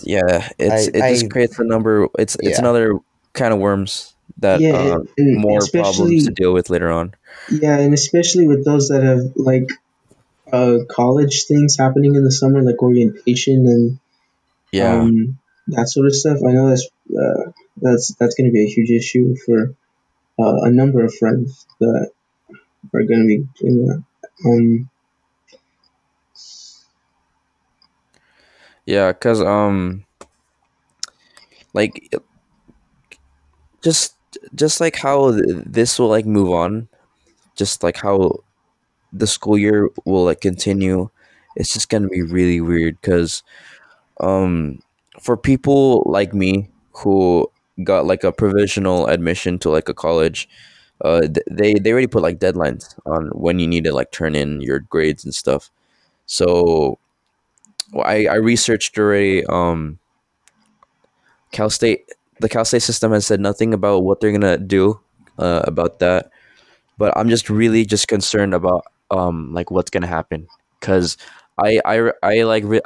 yeah. 0.00 0.48
It's 0.58 0.88
I- 0.88 0.98
it 0.98 1.12
just 1.12 1.24
I- 1.26 1.28
creates 1.28 1.58
a 1.58 1.64
number. 1.64 2.08
It's 2.18 2.36
it's 2.36 2.52
Yeah. 2.52 2.60
another 2.60 2.98
kind 3.34 3.52
of 3.52 3.60
worms 3.60 4.14
that 4.38 4.60
Yeah, 4.62 4.76
uh, 4.76 4.94
and- 5.00 5.08
and 5.18 5.40
more 5.40 5.60
problems 5.70 6.24
to 6.26 6.32
deal 6.32 6.54
with 6.54 6.70
later 6.70 6.90
on. 6.90 7.12
Yeah, 7.48 7.78
and 7.78 7.94
especially 7.94 8.46
with 8.46 8.64
those 8.64 8.88
that 8.88 9.02
have 9.02 9.32
like 9.36 9.68
uh, 10.52 10.78
college 10.90 11.44
things 11.48 11.76
happening 11.78 12.14
in 12.14 12.24
the 12.24 12.32
summer, 12.32 12.62
like 12.62 12.82
orientation 12.82 13.66
and 13.66 14.00
Yeah, 14.72 15.10
um, 15.10 15.38
that 15.68 15.88
sort 15.88 16.06
of 16.06 16.14
stuff. 16.14 16.38
I 16.46 16.52
know 16.52 16.68
that's 16.70 16.88
uh, 17.10 17.52
that's 17.76 18.14
that's 18.20 18.34
going 18.34 18.48
to 18.50 18.52
be 18.52 18.64
a 18.64 18.68
huge 18.74 18.90
issue 18.90 19.36
for 19.46 19.74
uh, 20.40 20.56
a 20.68 20.70
number 20.70 21.04
of 21.04 21.14
friends 21.14 21.66
that 21.80 22.10
are 22.94 23.04
going 23.04 23.22
to 23.22 23.26
be 23.26 23.44
doing 23.60 23.86
that. 23.86 24.04
Um, 24.46 24.90
Yeah, 28.86 29.12
cause 29.12 29.42
um, 29.42 30.04
like, 31.74 32.10
just 33.82 34.16
just 34.54 34.80
like 34.80 34.96
how 34.96 35.32
th- 35.32 35.44
this 35.66 35.98
will 35.98 36.08
like 36.08 36.26
move 36.26 36.50
on, 36.52 36.88
just 37.60 37.84
like 37.84 37.98
how 37.98 38.40
the 39.12 39.26
school 39.28 39.58
year 39.58 39.90
will 40.06 40.24
like 40.24 40.40
continue. 40.42 41.10
It's 41.56 41.72
just 41.74 41.90
gonna 41.90 42.08
be 42.08 42.22
really 42.22 42.60
weird, 42.60 43.00
cause 43.02 43.44
um, 44.20 44.80
for 45.20 45.36
people 45.36 46.02
like 46.06 46.34
me 46.34 46.70
who 46.92 47.50
got 47.84 48.06
like 48.06 48.24
a 48.24 48.32
provisional 48.32 49.06
admission 49.06 49.58
to 49.60 49.70
like 49.70 49.88
a 49.88 49.94
college, 49.94 50.48
uh, 51.04 51.26
they 51.50 51.74
they 51.74 51.92
already 51.92 52.06
put 52.08 52.22
like 52.22 52.38
deadlines 52.38 52.98
on 53.06 53.28
when 53.30 53.58
you 53.58 53.66
need 53.68 53.84
to 53.84 53.92
like 53.94 54.12
turn 54.12 54.34
in 54.34 54.60
your 54.60 54.80
grades 54.80 55.24
and 55.24 55.34
stuff. 55.34 55.70
So 56.26 56.98
well, 57.92 58.06
I 58.06 58.26
I 58.26 58.36
researched 58.36 58.98
already. 58.98 59.44
Um, 59.46 59.98
Cal 61.52 61.70
State, 61.70 62.10
the 62.40 62.48
Cal 62.48 62.64
State 62.64 62.82
system 62.82 63.12
has 63.12 63.26
said 63.26 63.40
nothing 63.40 63.74
about 63.74 64.04
what 64.04 64.20
they're 64.20 64.32
gonna 64.32 64.58
do 64.58 65.00
uh, 65.38 65.62
about 65.64 65.98
that. 66.00 66.30
But 67.00 67.16
I'm 67.16 67.32
just 67.32 67.48
really 67.48 67.84
just 67.88 68.08
concerned 68.08 68.52
about 68.52 68.84
um 69.10 69.54
like 69.56 69.70
what's 69.72 69.88
gonna 69.90 70.06
happen 70.06 70.46
because 70.78 71.16
I 71.56 71.80
I 71.84 72.12
I 72.22 72.42
like 72.44 72.64
re- 72.68 72.84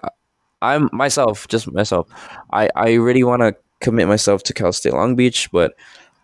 I'm 0.63 0.89
myself 0.93 1.49
just 1.49 1.67
myself. 1.73 2.07
I 2.53 2.71
I 2.79 2.95
really 2.95 3.25
want 3.27 3.43
to 3.43 3.57
commit 3.83 4.07
myself 4.09 4.43
to 4.45 4.55
Cal 4.55 4.73
State 4.73 4.95
Long 4.95 5.17
Beach, 5.17 5.51
but 5.51 5.75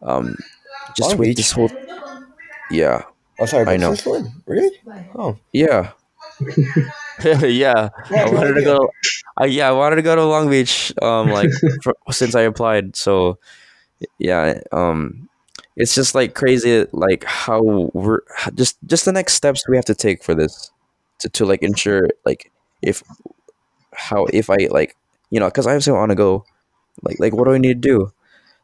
um 0.06 0.36
just 0.96 1.10
Long 1.10 1.18
with 1.18 1.28
Beach? 1.34 1.36
this 1.42 1.50
whole 1.52 1.70
yeah 2.70 3.02
Oh, 3.40 3.46
sorry, 3.46 3.62
I 3.66 3.76
but 3.76 3.80
know. 3.80 3.94
since 3.96 4.06
when? 4.06 4.32
Really? 4.46 4.70
Oh, 5.16 5.36
yeah 5.52 5.92
yeah 7.24 7.88
Yeah, 8.10 8.24
I 8.24 8.28
wanted 8.28 8.54
to 8.54 8.62
go. 8.62 8.90
I 9.36 9.46
yeah, 9.46 9.68
I 9.68 9.72
wanted 9.72 9.96
to 9.96 10.02
go 10.02 10.14
to 10.14 10.24
Long 10.24 10.48
Beach. 10.50 10.92
Um, 11.02 11.30
like 11.30 11.50
for, 11.82 11.94
since 12.12 12.34
I 12.34 12.42
applied, 12.42 12.96
so 12.96 13.38
yeah. 14.18 14.60
Um, 14.72 15.29
it's 15.80 15.94
just 15.94 16.14
like 16.14 16.34
crazy, 16.34 16.86
like 16.92 17.24
how 17.24 17.62
we're 17.94 18.20
just 18.54 18.78
just 18.86 19.04
the 19.06 19.12
next 19.12 19.34
steps 19.34 19.68
we 19.68 19.76
have 19.76 19.86
to 19.86 19.94
take 19.94 20.22
for 20.24 20.34
this 20.34 20.70
to 21.20 21.28
to 21.30 21.46
like 21.46 21.62
ensure 21.62 22.08
like 22.26 22.52
if 22.82 23.02
how 23.94 24.26
if 24.32 24.50
I 24.50 24.68
like 24.70 24.96
you 25.30 25.40
know 25.40 25.48
because 25.48 25.66
I 25.66 25.74
also 25.74 25.94
want 25.94 26.10
to 26.10 26.16
go 26.16 26.44
like 27.02 27.18
like 27.20 27.34
what 27.34 27.46
do 27.46 27.52
I 27.54 27.58
need 27.58 27.82
to 27.82 27.88
do? 27.88 28.12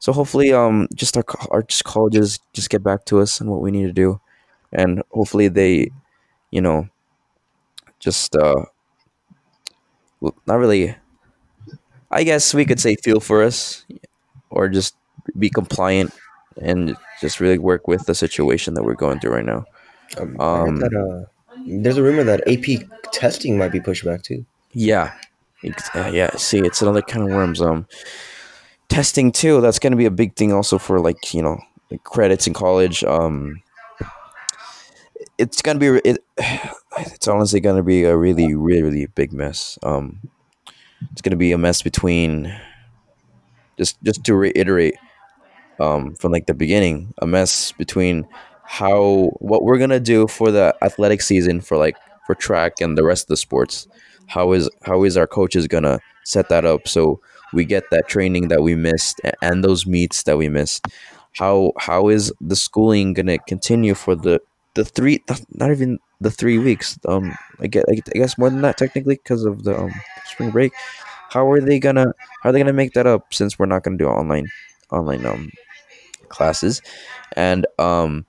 So 0.01 0.13
hopefully, 0.13 0.53
um, 0.53 0.89
just 0.95 1.17
our 1.17 1.25
our 1.51 1.63
just 1.63 1.85
colleges 1.85 2.41
just 2.55 2.71
get 2.71 2.83
back 2.85 3.05
to 3.07 3.21
us 3.21 3.41
and 3.41 3.51
what 3.51 3.63
we 3.63 3.71
need 3.73 3.87
to 3.87 3.93
do, 3.93 4.21
and 4.73 5.03
hopefully 5.13 5.49
they, 5.49 5.91
you 6.51 6.61
know, 6.63 6.89
just 7.99 8.35
uh 8.37 8.65
not 10.47 10.57
really 10.59 10.95
i 12.11 12.23
guess 12.23 12.55
we 12.55 12.65
could 12.65 12.81
say 12.81 12.95
feel 12.97 13.21
for 13.21 13.43
us 13.43 13.85
or 14.51 14.69
just 14.69 14.97
be 15.39 15.51
compliant 15.51 16.13
and 16.61 16.97
just 17.21 17.41
really 17.41 17.59
work 17.59 17.89
with 17.89 18.07
the 18.07 18.15
situation 18.15 18.75
that 18.75 18.85
we're 18.85 18.95
going 18.95 19.21
through 19.21 19.33
right 19.33 19.45
now. 19.45 19.65
Um, 20.19 20.41
Um, 20.41 20.77
that 20.77 20.95
uh, 20.95 21.29
there's 21.67 21.97
a 21.97 22.03
rumor 22.03 22.25
that 22.25 22.47
AP 22.47 22.89
testing 23.13 23.59
might 23.59 23.73
be 23.73 23.81
pushed 23.81 24.05
back 24.05 24.23
too. 24.23 24.45
yeah. 24.73 25.13
Uh, 25.95 26.11
yeah. 26.13 26.31
See 26.37 26.59
it's 26.59 26.83
another 26.83 27.03
kind 27.03 27.25
of 27.29 27.35
worms 27.35 27.61
um 27.61 27.87
testing 28.89 29.33
too 29.33 29.61
that's 29.61 29.81
going 29.81 29.91
to 29.91 29.97
be 29.97 30.05
a 30.05 30.11
big 30.11 30.37
thing 30.37 30.53
also 30.53 30.79
for 30.79 31.01
like 31.01 31.35
you 31.35 31.43
know 31.43 31.59
credits 32.05 32.47
in 32.47 32.53
college. 32.53 33.03
Um 33.03 33.63
it's 35.39 35.61
going 35.63 35.81
to 35.81 36.01
be 36.01 36.09
it, 36.09 36.23
it's 36.99 37.27
honestly 37.27 37.59
going 37.59 37.77
to 37.77 37.83
be 37.83 38.05
a 38.05 38.17
really 38.17 38.55
really 38.55 38.83
really 38.83 39.07
big 39.07 39.33
mess. 39.33 39.79
Um 39.83 40.21
it's 41.11 41.23
going 41.23 41.31
to 41.31 41.37
be 41.37 41.53
a 41.53 41.59
mess 41.59 41.83
between 41.83 42.55
just 43.77 44.01
just 44.05 44.23
to 44.25 44.35
reiterate 44.37 44.95
um, 45.81 46.15
from 46.15 46.33
like 46.33 46.47
the 46.47 46.55
beginning, 46.55 47.15
a 47.19 47.27
mess 47.27 47.73
between 47.73 48.27
how 48.63 49.31
what 49.39 49.63
we're 49.63 49.79
gonna 49.79 50.01
do 50.01 50.27
for 50.27 50.51
the 50.51 50.75
athletic 50.83 51.23
season 51.23 51.61
for 51.61 51.77
like 51.77 51.97
for 52.27 52.35
track 52.35 52.81
and 52.81 52.99
the 52.99 53.05
rest 53.05 53.25
of 53.25 53.29
the 53.29 53.37
sports. 53.37 53.87
How 54.27 54.53
is 54.53 54.69
how 54.83 55.05
is 55.05 55.17
our 55.17 55.27
coaches 55.27 55.67
gonna 55.69 56.01
set 56.25 56.49
that 56.49 56.65
up 56.65 56.89
so 56.89 57.21
we 57.53 57.65
get 57.65 57.85
that 57.91 58.09
training 58.09 58.49
that 58.49 58.63
we 58.63 58.75
missed 58.75 59.21
and 59.41 59.63
those 59.63 59.87
meets 59.87 60.25
that 60.25 60.37
we 60.37 60.49
missed? 60.49 60.87
How 61.39 61.73
how 61.79 62.09
is 62.09 62.33
the 62.41 62.57
schooling 62.57 63.13
gonna 63.13 63.39
continue 63.39 63.95
for 63.95 64.17
the 64.17 64.41
the 64.75 64.85
three 64.85 65.23
not 65.53 65.71
even 65.71 65.99
the 66.21 66.31
three 66.31 66.59
weeks? 66.59 66.99
Um, 67.07 67.37
I 67.61 67.69
get 67.69 67.85
I 67.89 67.95
guess 68.15 68.37
more 68.37 68.51
than 68.51 68.63
that 68.63 68.79
technically 68.79 69.17
because 69.17 69.45
of 69.45 69.63
the 69.63 69.79
um, 69.79 69.93
spring 70.25 70.51
break. 70.51 70.73
How 71.31 71.49
are 71.51 71.61
they 71.61 71.79
gonna 71.79 72.13
how 72.43 72.51
are 72.51 72.53
they 72.53 72.59
gonna 72.59 72.73
make 72.73 72.95
that 72.95 73.07
up 73.07 73.33
since 73.33 73.59
we're 73.59 73.67
not 73.67 73.85
gonna 73.85 73.99
do 73.99 74.07
online 74.09 74.49
online 74.91 75.27
um 75.27 75.51
classes 76.29 76.83
and 77.37 77.67
um 77.79 78.27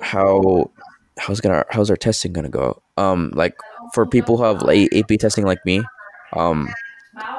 how 0.00 0.70
how's 1.18 1.40
gonna 1.40 1.64
how's 1.70 1.90
our 1.90 1.96
testing 1.96 2.32
gonna 2.32 2.48
go 2.48 2.82
um 2.96 3.30
like 3.34 3.56
for 3.88 4.06
people 4.06 4.36
who 4.36 4.44
have 4.44 4.62
like 4.62 4.88
ap 4.94 5.08
testing 5.18 5.44
like 5.46 5.64
me 5.64 5.90
um 6.34 6.74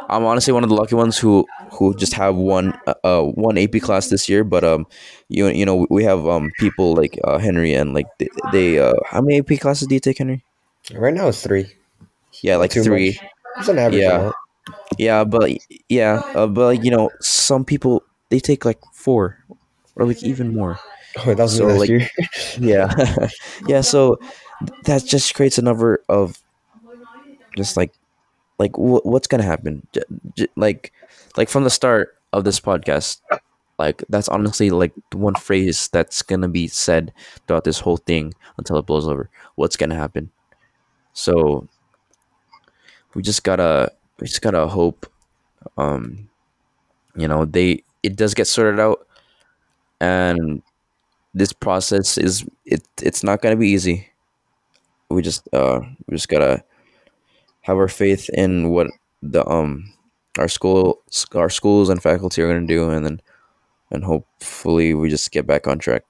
i'm 0.10 0.26
honestly 0.26 0.54
one 0.54 0.64
of 0.64 0.70
the 0.70 0.76
lucky 0.76 0.96
ones 0.96 1.18
who 1.18 1.48
who 1.72 1.94
just 1.96 2.14
have 2.14 2.36
one 2.36 2.74
uh 2.88 2.94
uh, 3.04 3.22
one 3.24 3.58
ap 3.58 3.74
class 3.82 4.10
this 4.10 4.28
year 4.30 4.44
but 4.44 4.64
um 4.64 4.86
you 5.30 5.48
you 5.48 5.66
know 5.66 5.86
we 5.90 6.04
have 6.04 6.28
um 6.28 6.52
people 6.58 6.96
like 6.96 7.20
uh 7.26 7.38
henry 7.38 7.74
and 7.74 7.94
like 7.94 8.08
they, 8.20 8.30
they 8.46 8.80
uh 8.80 8.94
how 9.06 9.22
many 9.22 9.40
ap 9.40 9.60
classes 9.60 9.88
do 9.88 9.96
you 9.96 10.00
take 10.00 10.18
henry 10.18 10.44
Right 10.94 11.14
now 11.14 11.28
it's 11.28 11.44
three. 11.44 11.74
yeah 12.44 12.56
like 12.58 12.72
Too 12.72 12.84
three 12.84 13.10
much. 13.10 13.22
It's 13.60 13.68
an 13.68 13.80
average 13.80 14.04
Yeah. 14.04 14.16
amount. 14.16 14.36
Yeah, 14.98 15.24
but 15.26 15.52
yeah, 15.90 16.22
uh, 16.36 16.48
but 16.48 16.66
like 16.66 16.84
you 16.84 16.92
know, 16.92 17.12
some 17.22 17.66
people 17.66 18.04
they 18.30 18.40
take 18.40 18.66
like 18.66 18.80
four 18.94 19.44
or 19.96 20.06
like 20.06 20.24
even 20.24 20.54
more. 20.54 20.80
Oh, 21.26 21.34
that 21.34 21.44
was 21.44 21.58
So, 21.58 21.66
last 21.68 21.80
like- 21.80 21.90
year. 21.90 22.08
Yeah, 22.60 22.94
yeah. 23.68 23.82
So 23.82 24.20
that 24.86 25.06
just 25.06 25.34
creates 25.36 25.58
a 25.58 25.62
number 25.62 26.04
of 26.10 26.38
just 27.56 27.78
like 27.78 27.94
like 28.60 28.74
wh- 28.76 29.06
what's 29.06 29.28
gonna 29.28 29.44
happen? 29.44 29.86
J- 29.94 30.04
j- 30.36 30.48
like 30.56 30.92
like 31.38 31.50
from 31.50 31.64
the 31.64 31.70
start 31.70 32.18
of 32.34 32.44
this 32.44 32.60
podcast, 32.60 33.22
like 33.80 34.04
that's 34.10 34.28
honestly 34.28 34.70
like 34.70 34.94
the 35.12 35.18
one 35.18 35.36
phrase 35.36 35.88
that's 35.90 36.22
gonna 36.22 36.50
be 36.50 36.68
said 36.68 37.14
throughout 37.48 37.64
this 37.64 37.80
whole 37.80 37.98
thing 37.98 38.34
until 38.58 38.78
it 38.78 38.86
blows 38.86 39.08
over. 39.08 39.30
What's 39.56 39.78
gonna 39.78 39.96
happen? 39.96 40.32
So 41.14 41.68
we 43.14 43.22
just 43.22 43.44
gotta 43.44 43.92
we 44.20 44.28
just 44.28 44.42
gotta 44.42 44.68
hope 44.68 45.06
um 45.78 46.30
you 47.16 47.28
know 47.28 47.46
they 47.46 47.84
it 48.08 48.16
does 48.16 48.34
get 48.34 48.48
sorted 48.48 48.80
out 48.80 49.08
and 50.00 50.62
this 51.34 51.54
process 51.54 52.18
is 52.18 52.46
it 52.66 52.84
it's 53.02 53.24
not 53.24 53.42
gonna 53.42 53.56
be 53.58 53.70
easy. 53.70 54.08
We 55.10 55.22
just 55.22 55.48
uh 55.54 55.82
we 56.08 56.16
just 56.18 56.30
gotta 56.30 56.64
have 57.62 57.78
our 57.78 57.88
faith 57.88 58.30
in 58.34 58.70
what 58.70 58.88
the 59.22 59.48
um 59.48 59.94
our 60.38 60.48
school 60.48 61.02
our 61.36 61.50
schools 61.50 61.90
and 61.90 62.02
faculty 62.02 62.42
are 62.42 62.48
gonna 62.48 62.68
do 62.68 62.90
and 62.90 63.06
then 63.06 63.22
and 63.92 64.04
hopefully 64.04 64.94
we 64.94 65.10
just 65.10 65.32
get 65.32 65.48
back 65.48 65.68
on 65.68 65.80
track. 65.80 66.04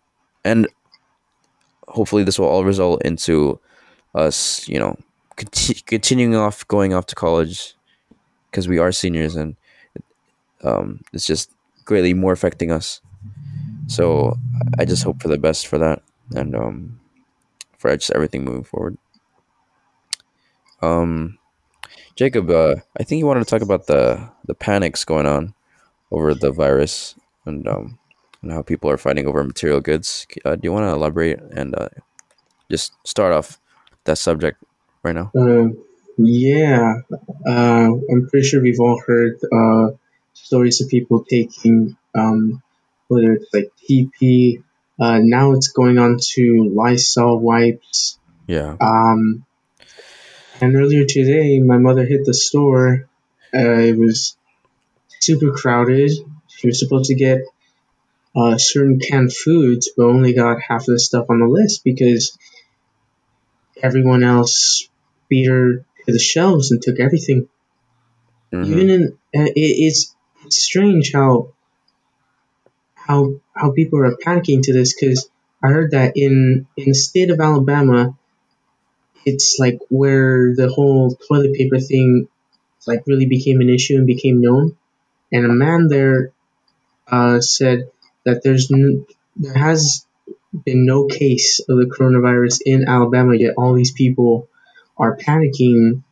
And 0.45 0.67
hopefully 1.87 2.23
this 2.23 2.39
will 2.39 2.47
all 2.47 2.63
result 2.65 3.01
into 3.03 3.59
us 4.15 4.67
you 4.67 4.79
know 4.79 4.95
conti- 5.35 5.81
continuing 5.85 6.35
off 6.35 6.67
going 6.67 6.93
off 6.93 7.05
to 7.07 7.15
college 7.15 7.75
because 8.51 8.67
we 8.67 8.79
are 8.79 8.91
seniors 8.91 9.35
and 9.35 9.55
um, 10.63 11.01
it's 11.13 11.25
just 11.27 11.51
greatly 11.87 12.13
more 12.13 12.33
affecting 12.33 12.69
us. 12.71 13.01
So 13.87 14.37
I 14.77 14.85
just 14.85 15.03
hope 15.03 15.21
for 15.21 15.29
the 15.29 15.37
best 15.37 15.65
for 15.65 15.79
that 15.79 16.03
and 16.35 16.55
um, 16.55 16.99
for 17.79 17.95
just 17.95 18.11
everything 18.11 18.43
moving 18.43 18.65
forward. 18.65 18.97
Um, 20.81 21.39
Jacob, 22.15 22.49
uh, 22.49 22.75
I 22.99 23.03
think 23.03 23.19
you 23.19 23.25
wanted 23.25 23.45
to 23.45 23.49
talk 23.49 23.61
about 23.61 23.87
the 23.87 24.29
the 24.45 24.53
panics 24.53 25.05
going 25.05 25.25
on 25.25 25.55
over 26.11 26.35
the 26.35 26.51
virus 26.51 27.15
and 27.45 27.67
um, 27.67 27.97
and 28.41 28.51
how 28.51 28.61
people 28.61 28.89
are 28.89 28.97
fighting 28.97 29.25
over 29.25 29.43
material 29.43 29.79
goods. 29.79 30.27
Uh, 30.43 30.55
do 30.55 30.61
you 30.63 30.73
want 30.73 30.83
to 30.83 30.93
elaborate 30.93 31.39
and 31.55 31.73
uh, 31.75 31.89
just 32.69 32.93
start 33.07 33.33
off 33.33 33.59
that 34.03 34.17
subject 34.17 34.61
right 35.03 35.15
now? 35.15 35.31
Um, 35.35 35.77
yeah, 36.17 36.95
uh, 37.47 37.91
I'm 38.11 38.27
pretty 38.29 38.47
sure 38.47 38.61
we've 38.61 38.79
all 38.79 39.01
heard 39.05 39.37
uh, 39.53 39.91
stories 40.43 40.81
of 40.81 40.89
people 40.89 41.23
taking, 41.23 41.97
um, 42.15 42.61
whether 43.07 43.33
it's 43.33 43.53
like 43.53 43.71
TP, 43.89 44.63
uh, 44.99 45.19
now 45.21 45.53
it's 45.53 45.69
going 45.69 45.97
on 45.97 46.17
to 46.33 46.71
Lysol 46.73 47.39
wipes. 47.39 48.17
Yeah. 48.47 48.75
Um, 48.79 49.45
and 50.61 50.75
earlier 50.75 51.05
today, 51.05 51.59
my 51.59 51.77
mother 51.77 52.05
hit 52.05 52.25
the 52.25 52.33
store. 52.33 53.07
Uh, 53.53 53.79
it 53.79 53.97
was 53.97 54.35
super 55.19 55.51
crowded. 55.51 56.11
She 56.47 56.67
was 56.67 56.79
supposed 56.79 57.09
to 57.09 57.15
get 57.15 57.41
uh, 58.35 58.57
certain 58.57 58.99
canned 58.99 59.33
foods, 59.33 59.89
but 59.95 60.05
only 60.05 60.33
got 60.33 60.61
half 60.61 60.81
of 60.81 60.87
the 60.87 60.99
stuff 60.99 61.27
on 61.29 61.39
the 61.39 61.47
list 61.47 61.83
because 61.83 62.37
everyone 63.81 64.23
else 64.23 64.89
beat 65.29 65.47
her 65.47 65.85
to 66.05 66.11
the 66.11 66.19
shelves 66.19 66.71
and 66.71 66.81
took 66.81 66.99
everything. 66.99 67.47
Mhm. 68.51 68.65
Even 68.65 68.89
in 68.89 69.03
uh, 69.35 69.43
it, 69.45 69.53
it's 69.55 70.15
it's 70.47 70.63
strange 70.63 71.11
how 71.13 71.49
how 72.95 73.35
how 73.55 73.71
people 73.71 73.99
are 73.99 74.15
panicking 74.15 74.61
to 74.63 74.73
this 74.73 74.93
because 74.93 75.29
I 75.63 75.67
heard 75.69 75.91
that 75.91 76.13
in 76.15 76.67
in 76.77 76.85
the 76.85 76.93
state 76.93 77.29
of 77.31 77.39
Alabama, 77.39 78.15
it's 79.25 79.57
like 79.59 79.79
where 79.89 80.53
the 80.55 80.69
whole 80.69 81.15
toilet 81.27 81.53
paper 81.53 81.79
thing 81.79 82.27
like 82.87 83.03
really 83.07 83.25
became 83.25 83.61
an 83.61 83.69
issue 83.69 83.97
and 83.97 84.07
became 84.07 84.41
known, 84.41 84.77
and 85.31 85.45
a 85.45 85.49
man 85.49 85.87
there 85.89 86.31
uh, 87.11 87.41
said 87.41 87.91
that 88.25 88.43
there's 88.43 88.71
n- 88.71 89.05
there 89.37 89.55
has 89.57 90.05
been 90.65 90.85
no 90.85 91.07
case 91.07 91.59
of 91.69 91.77
the 91.77 91.85
coronavirus 91.85 92.61
in 92.65 92.87
Alabama 92.87 93.35
yet. 93.35 93.55
All 93.57 93.73
these 93.73 93.91
people 93.91 94.49
are 94.97 95.17
panicking 95.17 96.03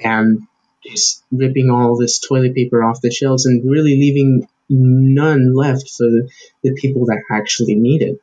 and 0.00 0.46
just 0.90 1.24
ripping 1.30 1.70
all 1.70 1.96
this 1.96 2.18
toilet 2.18 2.54
paper 2.54 2.82
off 2.82 3.00
the 3.00 3.10
shelves 3.10 3.46
and 3.46 3.68
really 3.70 3.96
leaving 3.96 4.48
none 4.68 5.54
left 5.54 5.90
for 5.90 6.06
the, 6.06 6.28
the 6.62 6.72
people 6.74 7.06
that 7.06 7.22
actually 7.30 7.74
need 7.74 8.02
it. 8.02 8.20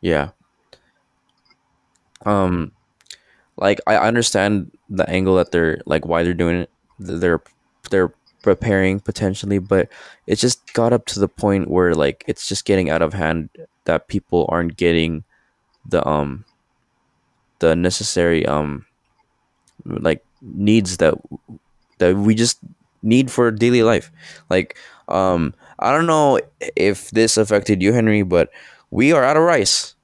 Yeah. 0.00 0.30
Um, 2.24 2.72
like 3.56 3.80
I 3.86 3.96
understand 3.96 4.70
the 4.88 5.08
angle 5.08 5.36
that 5.36 5.50
they're 5.50 5.80
like 5.86 6.06
why 6.06 6.22
they're 6.22 6.34
doing 6.34 6.56
it. 6.56 6.70
They're 6.98 7.42
they're 7.90 8.12
preparing 8.42 9.00
potentially, 9.00 9.58
but 9.58 9.88
it 10.26 10.36
just 10.36 10.72
got 10.72 10.92
up 10.92 11.06
to 11.06 11.20
the 11.20 11.28
point 11.28 11.70
where 11.70 11.94
like 11.94 12.24
it's 12.26 12.48
just 12.48 12.64
getting 12.64 12.90
out 12.90 13.02
of 13.02 13.14
hand 13.14 13.50
that 13.84 14.08
people 14.08 14.46
aren't 14.48 14.76
getting 14.76 15.24
the 15.88 16.06
um 16.06 16.44
the 17.58 17.74
necessary 17.74 18.46
um 18.46 18.86
like 19.84 20.24
needs 20.42 20.98
that 20.98 21.14
that 21.98 22.16
we 22.16 22.34
just 22.34 22.58
need 23.02 23.30
for 23.30 23.50
daily 23.50 23.82
life. 23.82 24.10
Like 24.50 24.76
um 25.08 25.54
I 25.78 25.90
don't 25.92 26.06
know 26.06 26.38
if 26.76 27.10
this 27.10 27.36
affected 27.36 27.82
you 27.82 27.92
Henry, 27.92 28.22
but 28.22 28.50
we 28.90 29.12
are 29.12 29.24
out 29.24 29.36
of 29.36 29.42
rice 29.42 29.94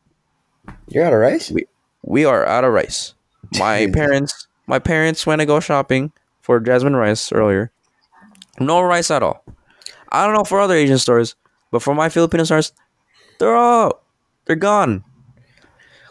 You're 0.88 1.04
out 1.04 1.12
of 1.12 1.20
rice? 1.20 1.50
We- 1.50 1.66
we 2.02 2.24
are 2.24 2.46
out 2.46 2.64
of 2.64 2.72
rice. 2.72 3.14
My 3.58 3.86
parents, 3.92 4.46
my 4.66 4.78
parents 4.78 5.26
went 5.26 5.40
to 5.40 5.46
go 5.46 5.60
shopping 5.60 6.12
for 6.40 6.58
jasmine 6.60 6.96
rice 6.96 7.32
earlier. 7.32 7.70
No 8.60 8.80
rice 8.80 9.10
at 9.10 9.22
all. 9.22 9.44
I 10.10 10.24
don't 10.24 10.34
know 10.34 10.44
for 10.44 10.58
other 10.60 10.74
Asian 10.74 10.96
stores, 10.98 11.34
but 11.70 11.82
for 11.82 11.94
my 11.94 12.08
Filipino 12.08 12.44
stores, 12.44 12.72
they're 13.38 13.56
all 13.56 14.02
they're 14.46 14.56
gone. 14.56 15.04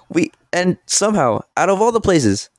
We 0.10 0.32
and 0.54 0.78
somehow 0.86 1.42
out 1.56 1.70
of 1.70 1.82
all 1.82 1.92
the 1.92 2.02
places, 2.02 2.50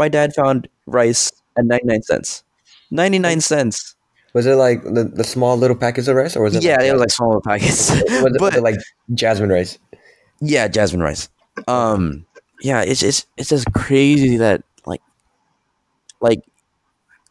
my 0.00 0.08
dad 0.08 0.34
found 0.34 0.68
rice 0.86 1.30
at 1.56 1.64
ninety 1.64 1.86
nine 1.86 2.02
cents. 2.02 2.42
Ninety 2.90 3.20
nine 3.20 3.40
cents. 3.40 3.94
Was 4.32 4.46
it 4.46 4.54
like 4.54 4.82
the, 4.82 5.04
the 5.04 5.24
small 5.24 5.56
little 5.56 5.76
packets 5.76 6.08
of 6.08 6.16
rice, 6.16 6.36
or 6.36 6.42
was 6.42 6.56
it? 6.56 6.62
Yeah, 6.62 6.76
like, 6.76 6.86
it 6.86 6.92
was 6.92 7.00
like 7.00 7.10
small 7.10 7.28
little 7.28 7.42
packets. 7.42 7.90
was 7.90 8.34
it, 8.34 8.40
was 8.40 8.56
it 8.56 8.62
like 8.62 8.76
jasmine 9.14 9.50
rice? 9.50 9.78
Yeah, 10.40 10.68
jasmine 10.68 11.02
rice. 11.02 11.28
Um, 11.68 12.26
yeah, 12.62 12.82
it's 12.82 13.02
it's 13.02 13.26
it's 13.36 13.50
just 13.50 13.72
crazy 13.72 14.36
that 14.36 14.62
like, 14.86 15.02
like 16.20 16.42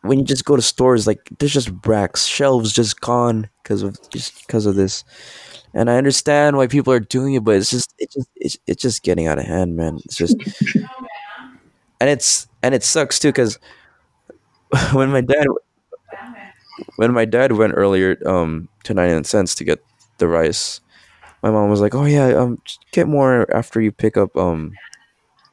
when 0.01 0.19
you 0.19 0.25
just 0.25 0.45
go 0.45 0.55
to 0.55 0.61
stores, 0.61 1.07
like 1.07 1.29
there's 1.39 1.53
just 1.53 1.71
racks, 1.85 2.25
shelves 2.25 2.73
just 2.73 2.99
gone 2.99 3.49
because 3.63 3.81
of 3.81 3.97
just 4.09 4.45
because 4.45 4.65
of 4.65 4.75
this. 4.75 5.05
And 5.73 5.89
I 5.89 5.97
understand 5.97 6.57
why 6.57 6.67
people 6.67 6.91
are 6.91 6.99
doing 6.99 7.35
it, 7.35 7.43
but 7.45 7.55
it's 7.55 7.69
just 7.69 7.93
it 7.97 8.11
just 8.11 8.29
it's, 8.35 8.57
it's 8.67 8.81
just 8.81 9.03
getting 9.03 9.27
out 9.27 9.39
of 9.39 9.45
hand, 9.45 9.77
man. 9.77 9.99
It's 10.03 10.17
just, 10.17 10.35
and 12.01 12.09
it's 12.09 12.48
and 12.63 12.75
it 12.75 12.83
sucks 12.83 13.19
too 13.19 13.29
because 13.29 13.59
when 14.93 15.09
my 15.11 15.21
dad 15.21 15.45
when 16.97 17.13
my 17.13 17.25
dad 17.25 17.51
went 17.53 17.73
earlier 17.75 18.17
um 18.27 18.67
to 18.83 18.93
99 18.93 19.23
cents 19.23 19.55
to 19.55 19.63
get 19.63 19.83
the 20.17 20.27
rice 20.27 20.81
my 21.43 21.51
mom 21.51 21.69
was 21.69 21.81
like 21.81 21.95
oh 21.95 22.05
yeah 22.05 22.27
um 22.35 22.59
get 22.91 23.07
more 23.07 23.47
after 23.55 23.81
you 23.81 23.91
pick 23.91 24.17
up 24.17 24.35
um 24.37 24.73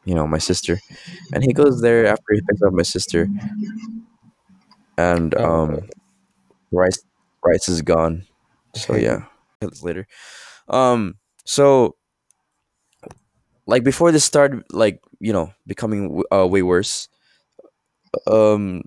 you 0.04 0.14
know 0.14 0.26
my 0.26 0.38
sister. 0.38 0.80
And 1.34 1.44
he 1.44 1.52
goes 1.52 1.82
there 1.82 2.06
after 2.06 2.34
he 2.34 2.40
picks 2.48 2.62
up 2.62 2.72
my 2.72 2.82
sister. 2.82 3.28
And 4.98 5.34
Oh. 5.34 5.44
um 5.44 5.88
rice 6.72 6.98
rice 7.44 7.68
is 7.68 7.82
gone. 7.82 8.26
So 8.74 8.96
yeah 8.96 9.24
later. 9.82 10.06
Um 10.68 11.16
so 11.44 11.96
like 13.66 13.84
before 13.84 14.12
this 14.12 14.24
started 14.24 14.62
like 14.72 15.00
you 15.20 15.32
know 15.32 15.52
becoming 15.66 16.22
uh, 16.32 16.46
way 16.46 16.62
worse 16.62 17.08
um 18.26 18.82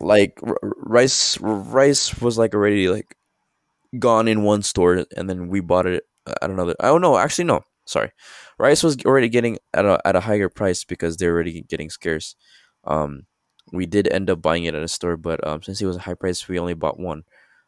like 0.00 0.38
r- 0.42 0.56
r- 0.62 0.72
rice 0.78 1.38
rice 1.40 2.20
was 2.20 2.38
like 2.38 2.54
already 2.54 2.88
like 2.88 3.16
gone 3.98 4.28
in 4.28 4.42
one 4.44 4.62
store 4.62 5.04
and 5.16 5.30
then 5.30 5.48
we 5.48 5.60
bought 5.60 5.86
it 5.86 6.04
at 6.42 6.50
another 6.50 6.74
oh 6.80 6.98
no 6.98 7.18
actually 7.18 7.44
no 7.44 7.62
sorry. 7.86 8.12
Rice 8.58 8.82
was 8.84 8.98
already 9.06 9.28
getting 9.28 9.58
at 9.74 9.84
a, 9.84 10.00
at 10.06 10.16
a 10.16 10.20
higher 10.20 10.48
price 10.48 10.84
because 10.84 11.16
they're 11.16 11.32
already 11.34 11.62
getting 11.62 11.90
scarce. 11.90 12.36
Um 12.84 13.24
we 13.72 13.86
did 13.86 14.08
end 14.12 14.30
up 14.30 14.42
buying 14.42 14.64
it 14.64 14.74
at 14.74 14.82
a 14.82 14.88
store 14.88 15.16
but 15.16 15.46
um 15.46 15.62
since 15.62 15.82
it 15.82 15.86
was 15.86 15.96
a 15.96 16.00
high 16.00 16.14
price 16.14 16.48
we 16.48 16.58
only 16.58 16.74
bought 16.74 17.00
one. 17.00 17.24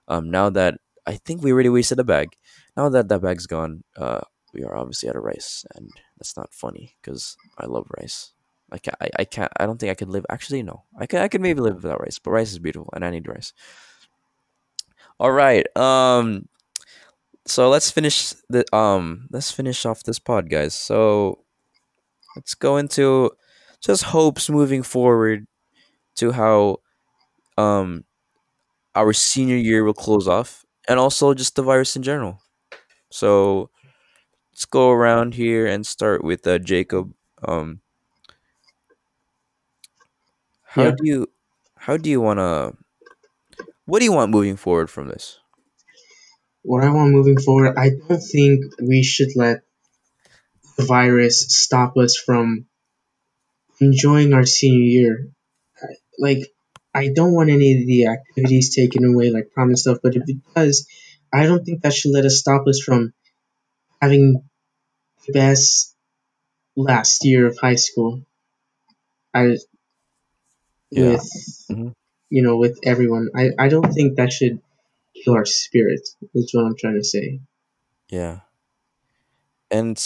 Um 0.08 0.30
now 0.30 0.50
that 0.50 0.78
i 1.06 1.16
think 1.16 1.42
we 1.42 1.52
already 1.52 1.70
wasted 1.70 1.98
a 2.00 2.04
bag. 2.04 2.30
Now 2.76 2.88
that 2.90 3.08
that 3.08 3.22
bag's 3.22 3.46
gone 3.46 3.84
uh 3.96 4.20
we 4.52 4.64
are 4.64 4.76
obviously 4.76 5.08
out 5.08 5.16
of 5.16 5.22
rice 5.22 5.64
and 5.74 5.90
that's 6.18 6.36
not 6.36 6.52
funny 6.52 6.96
because 7.00 7.36
i 7.58 7.66
love 7.66 7.86
rice 7.98 8.32
I 8.72 8.78
can't, 8.78 8.96
I, 9.00 9.10
I 9.18 9.24
can't 9.24 9.52
I 9.58 9.66
don't 9.66 9.78
think 9.78 9.90
I 9.90 9.94
could 9.94 10.08
live 10.08 10.24
actually 10.30 10.62
no. 10.62 10.84
I 10.98 11.04
could 11.06 11.20
I 11.20 11.28
could 11.28 11.42
maybe 11.42 11.60
live 11.60 11.84
without 11.84 12.00
rice, 12.00 12.18
but 12.18 12.30
rice 12.30 12.52
is 12.52 12.58
beautiful 12.58 12.88
and 12.94 13.04
I 13.04 13.10
need 13.10 13.28
rice. 13.28 13.52
All 15.20 15.30
right. 15.30 15.66
Um 15.76 16.48
so 17.44 17.68
let's 17.68 17.90
finish 17.90 18.32
the 18.48 18.64
um 18.74 19.28
let's 19.30 19.50
finish 19.50 19.84
off 19.84 20.02
this 20.02 20.18
pod 20.18 20.48
guys. 20.48 20.74
So 20.74 21.44
let's 22.34 22.54
go 22.54 22.78
into 22.78 23.32
just 23.82 24.04
hopes 24.04 24.48
moving 24.48 24.82
forward 24.82 25.46
to 26.16 26.32
how 26.32 26.78
um 27.58 28.04
our 28.94 29.12
senior 29.12 29.56
year 29.56 29.84
will 29.84 29.92
close 29.92 30.26
off 30.26 30.64
and 30.88 30.98
also 30.98 31.34
just 31.34 31.56
the 31.56 31.62
virus 31.62 31.94
in 31.94 32.02
general. 32.02 32.40
So 33.10 33.68
let's 34.52 34.66
go 34.66 34.90
around 34.90 35.34
here 35.34 35.66
and 35.66 35.86
start 35.86 36.24
with 36.24 36.46
uh, 36.46 36.58
Jacob. 36.58 37.14
Um 37.46 37.80
how 40.62 40.90
Yeah. 40.90 40.92
do 40.92 41.04
you 41.06 41.28
how 41.76 41.96
do 41.96 42.10
you 42.10 42.20
want 42.20 42.38
to 42.38 42.76
what 43.86 43.98
do 44.00 44.04
you 44.04 44.12
want 44.12 44.30
moving 44.30 44.56
forward 44.56 44.90
from 44.90 45.08
this? 45.08 45.40
What 46.62 46.84
I 46.84 46.90
want 46.92 47.12
moving 47.12 47.38
forward, 47.40 47.76
I 47.78 47.90
don't 47.90 48.20
think 48.20 48.64
we 48.80 49.02
should 49.02 49.36
let 49.36 49.62
the 50.76 50.84
virus 50.84 51.46
stop 51.48 51.96
us 51.96 52.16
from 52.16 52.66
enjoying 53.80 54.32
our 54.32 54.44
senior 54.46 54.84
year. 54.84 55.28
Like, 56.18 56.40
I 56.94 57.08
don't 57.14 57.32
want 57.34 57.50
any 57.50 57.80
of 57.80 57.86
the 57.86 58.06
activities 58.06 58.74
taken 58.74 59.04
away, 59.04 59.30
like 59.30 59.50
prom 59.52 59.68
and 59.68 59.78
stuff, 59.78 59.98
but 60.02 60.16
if 60.16 60.22
it 60.28 60.38
does, 60.54 60.86
I 61.32 61.44
don't 61.46 61.64
think 61.64 61.82
that 61.82 61.94
should 61.94 62.12
let 62.12 62.24
us 62.24 62.38
stop 62.38 62.66
us 62.66 62.80
from 62.80 63.12
having 64.02 64.44
the 65.26 65.32
best 65.32 65.94
last 66.76 67.24
year 67.24 67.46
of 67.46 67.58
high 67.58 67.76
school. 67.76 68.22
I, 69.34 69.56
Yeah. 70.92 71.04
with, 71.08 71.28
Mhm. 71.70 71.92
you 72.30 72.42
know, 72.42 72.56
with 72.56 72.78
everyone. 72.84 73.28
I, 73.36 73.50
I 73.58 73.68
don't 73.68 73.92
think 73.92 74.16
that 74.16 74.32
should 74.32 74.60
kill 75.24 75.34
our 75.34 75.46
spirit, 75.46 76.08
is 76.34 76.50
what 76.54 76.64
I'm 76.66 76.76
trying 76.76 76.98
to 76.98 77.04
say. 77.04 77.40
Yeah. 78.10 78.40
And 79.70 79.98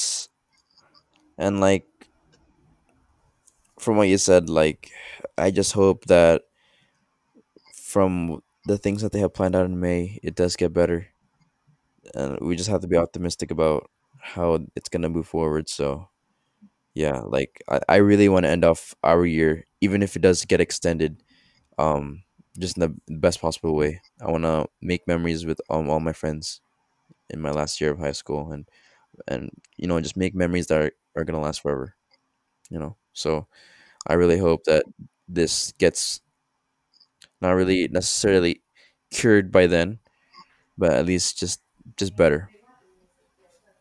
and 1.38 1.61
like 1.61 1.86
from 3.78 3.97
what 3.97 4.09
you 4.09 4.18
said 4.18 4.51
like 4.51 4.92
I 5.38 5.51
just 5.51 5.72
hope 5.72 6.07
that 6.07 6.42
from 7.74 8.42
the 8.66 8.78
things 8.78 9.03
that 9.03 9.12
they 9.12 9.20
have 9.20 9.34
planned 9.34 9.57
out 9.57 9.66
in 9.66 9.80
May 9.80 10.18
it 10.22 10.34
does 10.36 10.57
get 10.57 10.72
better. 10.72 11.09
And 12.14 12.38
we 12.40 12.57
just 12.57 12.68
have 12.70 12.80
to 12.82 12.88
be 12.88 12.96
optimistic 12.96 13.50
about 13.50 13.90
how 14.20 14.59
it's 14.74 14.88
to 14.90 15.09
move 15.09 15.26
forward 15.28 15.68
so 15.68 16.09
yeah, 16.94 17.20
like 17.20 17.62
I, 17.68 17.80
I 17.88 17.96
really 17.96 18.28
want 18.28 18.44
to 18.44 18.50
end 18.50 18.64
off 18.64 18.94
our 19.04 19.26
year 19.26 19.64
even 19.80 20.02
if 20.02 20.16
it 20.16 20.22
does 20.22 20.44
get 20.44 20.61
extended 20.61 21.22
um 21.78 22.22
just 22.59 22.76
in 22.78 22.82
the 23.09 23.16
best 23.18 23.40
possible 23.40 23.76
way. 23.76 24.00
I 24.20 24.30
want 24.30 24.44
to 24.44 24.66
make 24.82 25.07
memories 25.09 25.46
with 25.46 25.61
um, 25.70 25.90
all 25.90 26.00
my 26.00 26.12
friends 26.14 26.61
in 27.30 27.40
my 27.42 27.50
last 27.50 27.80
year 27.80 27.92
of 27.92 27.98
high 27.98 28.12
school 28.12 28.52
and 28.52 28.68
and 29.28 29.50
you 29.78 29.86
know 29.88 30.00
just 30.00 30.16
make 30.16 30.34
memories 30.34 30.68
that 30.68 30.80
are, 30.82 30.92
are 31.16 31.24
gonna 31.24 31.40
last 31.40 31.62
forever 31.62 31.94
you 32.70 32.78
know 32.78 32.96
so 33.12 33.46
i 34.09 34.14
really 34.14 34.38
hope 34.38 34.64
that 34.64 34.84
this 35.28 35.72
gets 35.78 36.20
not 37.40 37.52
really 37.52 37.88
necessarily 37.88 38.62
cured 39.11 39.50
by 39.52 39.66
then 39.66 39.98
but 40.78 40.92
at 40.92 41.07
least 41.07 41.38
just 41.38 41.61
just 41.97 42.16
better, 42.16 42.51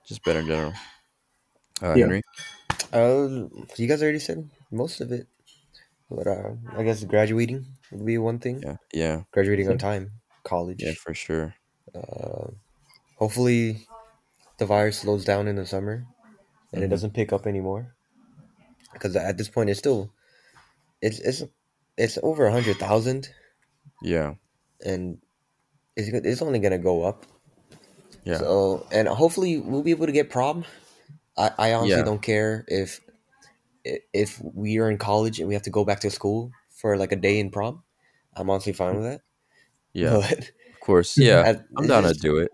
just 0.05 0.23
better 0.23 0.39
in 0.39 0.47
general. 0.47 0.73
Uh, 1.81 1.95
Yeah. 1.95 2.05
Henry, 2.07 2.21
Uh, 2.93 3.49
you 3.77 3.87
guys 3.87 4.01
already 4.01 4.19
said 4.19 4.49
most 4.71 5.01
of 5.01 5.11
it. 5.11 5.27
But 6.09 6.27
uh, 6.27 6.55
I 6.77 6.83
guess 6.83 7.03
graduating 7.03 7.65
would 7.91 8.05
be 8.05 8.17
one 8.17 8.39
thing. 8.39 8.61
yeah, 8.63 8.77
yeah, 8.93 9.23
Graduating 9.31 9.69
on 9.69 9.77
time, 9.77 10.11
college. 10.43 10.83
yeah, 10.83 10.93
for 10.93 11.13
sure. 11.13 11.55
Uh, 11.93 12.51
hopefully, 13.17 13.87
the 14.59 14.65
virus 14.65 14.99
slows 14.99 15.25
down 15.25 15.47
in 15.47 15.55
the 15.55 15.65
summer 15.65 16.05
and 16.73 16.83
it 16.83 16.87
Mhm. 16.87 16.91
doesn't 16.91 17.13
pick 17.13 17.33
up 17.33 17.47
anymore. 17.47 17.95
Because 18.93 19.15
at 19.15 19.37
this 19.37 19.49
point, 19.49 19.69
it's 19.69 19.79
still 19.79 20.11
it's 21.01 21.19
it's 21.19 21.43
it's 21.97 22.17
over 22.23 22.45
a 22.47 22.51
hundred 22.51 22.77
thousand, 22.77 23.29
Yeah, 24.01 24.35
and 24.83 25.21
it's 25.95 26.09
it's 26.09 26.41
only 26.41 26.59
gonna 26.59 26.79
go 26.79 27.03
up. 27.03 27.25
Yeah, 28.25 28.37
So 28.39 28.85
and 28.91 29.07
hopefully 29.07 29.57
we'll 29.59 29.83
be 29.83 29.91
able 29.91 30.07
to 30.07 30.11
get 30.11 30.29
prom. 30.29 30.65
I, 31.37 31.51
I 31.57 31.73
honestly 31.73 31.97
Yeah. 31.97 32.03
don't 32.03 32.21
care 32.21 32.65
if 32.67 32.99
if 34.13 34.41
we 34.41 34.79
are 34.79 34.89
in 34.89 34.97
college 34.97 35.39
and 35.39 35.47
we 35.47 35.53
have 35.53 35.63
to 35.63 35.69
go 35.69 35.85
back 35.85 35.99
to 36.01 36.09
school 36.09 36.51
for 36.69 36.97
like 36.97 37.11
a 37.11 37.15
day 37.15 37.39
in 37.39 37.51
prom. 37.51 37.83
I'm 38.35 38.49
honestly 38.49 38.73
fine 38.73 38.95
with 38.95 39.03
that. 39.05 39.21
yeah. 39.93 40.09
But 40.29 40.39
Of 40.49 40.79
course, 40.81 41.17
yeah. 41.17 41.41
I- 41.45 41.49
I'm 41.77 41.85
it's 41.85 41.87
down 41.87 42.03
to 42.03 42.13
do 42.13 42.37
it. 42.37 42.51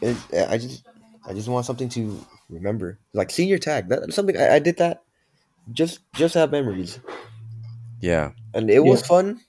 it, 0.00 0.16
I 0.48 0.58
just 0.58 0.84
I 1.26 1.32
just 1.34 1.48
want 1.48 1.66
something 1.66 1.88
to 1.90 2.24
remember, 2.48 2.98
like 3.12 3.30
senior 3.30 3.58
tag. 3.58 3.88
That's 3.88 4.14
something 4.14 4.36
I, 4.36 4.56
I 4.56 4.58
did 4.58 4.76
that 4.78 5.02
just 5.72 6.00
just 6.14 6.34
have 6.34 6.50
memories, 6.52 7.00
Yeah, 8.00 8.32
and 8.52 8.70
it 8.70 8.84
was 8.84 9.02
fun. 9.02 9.40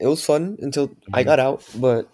It 0.00 0.06
was 0.06 0.24
fun 0.24 0.56
until 0.60 0.90
I 1.12 1.20
mm-hmm. 1.22 1.28
got 1.28 1.38
out, 1.40 1.62
but 1.76 2.08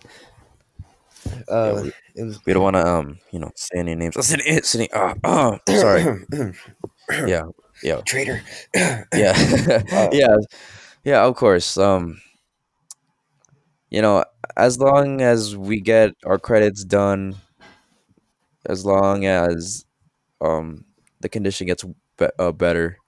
uh, 1.48 1.80
we- 1.82 1.92
it 2.14 2.24
was 2.24 2.40
we 2.46 2.52
don't 2.52 2.62
want 2.62 2.76
to 2.76 2.86
um, 2.86 3.18
you 3.32 3.38
know, 3.38 3.50
say 3.56 3.78
any 3.78 3.94
names. 3.94 4.16
Sitting, 4.24 4.62
sitting. 4.62 4.88
Uh, 4.92 5.14
uh, 5.24 5.58
sorry. 5.68 6.24
Yeah, 7.26 7.44
yeah, 7.82 8.00
traitor. 8.04 8.40
yeah, 8.74 9.32
Uh, 9.92 10.08
yeah, 10.12 10.36
yeah. 11.04 11.24
Of 11.24 11.36
course. 11.36 11.76
Um, 11.78 12.20
you 13.90 14.02
know, 14.02 14.24
as 14.56 14.78
long 14.78 15.20
as 15.20 15.56
we 15.56 15.80
get 15.80 16.12
our 16.24 16.38
credits 16.38 16.84
done, 16.84 17.36
as 18.66 18.84
long 18.84 19.24
as 19.26 19.84
um 20.40 20.84
the 21.20 21.28
condition 21.28 21.66
gets 21.66 21.84
be- 22.18 22.26
uh, 22.38 22.52
better, 22.52 22.98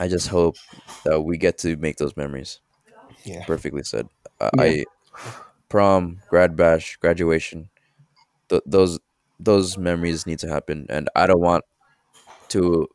I 0.00 0.08
just 0.08 0.28
hope 0.28 0.56
that 1.04 1.20
we 1.22 1.36
get 1.38 1.58
to 1.58 1.76
make 1.76 1.96
those 1.96 2.16
memories. 2.16 2.60
yeah, 3.24 3.44
Perfectly 3.46 3.82
said. 3.84 4.08
Uh, 4.40 4.50
Yeah. 4.56 4.62
I 4.62 4.84
prom, 5.68 6.20
grad 6.28 6.56
bash, 6.56 6.96
graduation. 6.96 7.70
Th- 8.50 8.62
those 8.66 8.98
those 9.40 9.78
memories 9.78 10.26
need 10.26 10.38
to 10.40 10.48
happen, 10.48 10.86
and 10.90 11.08
I 11.16 11.26
don't 11.26 11.40
want 11.40 11.64
to. 12.50 12.88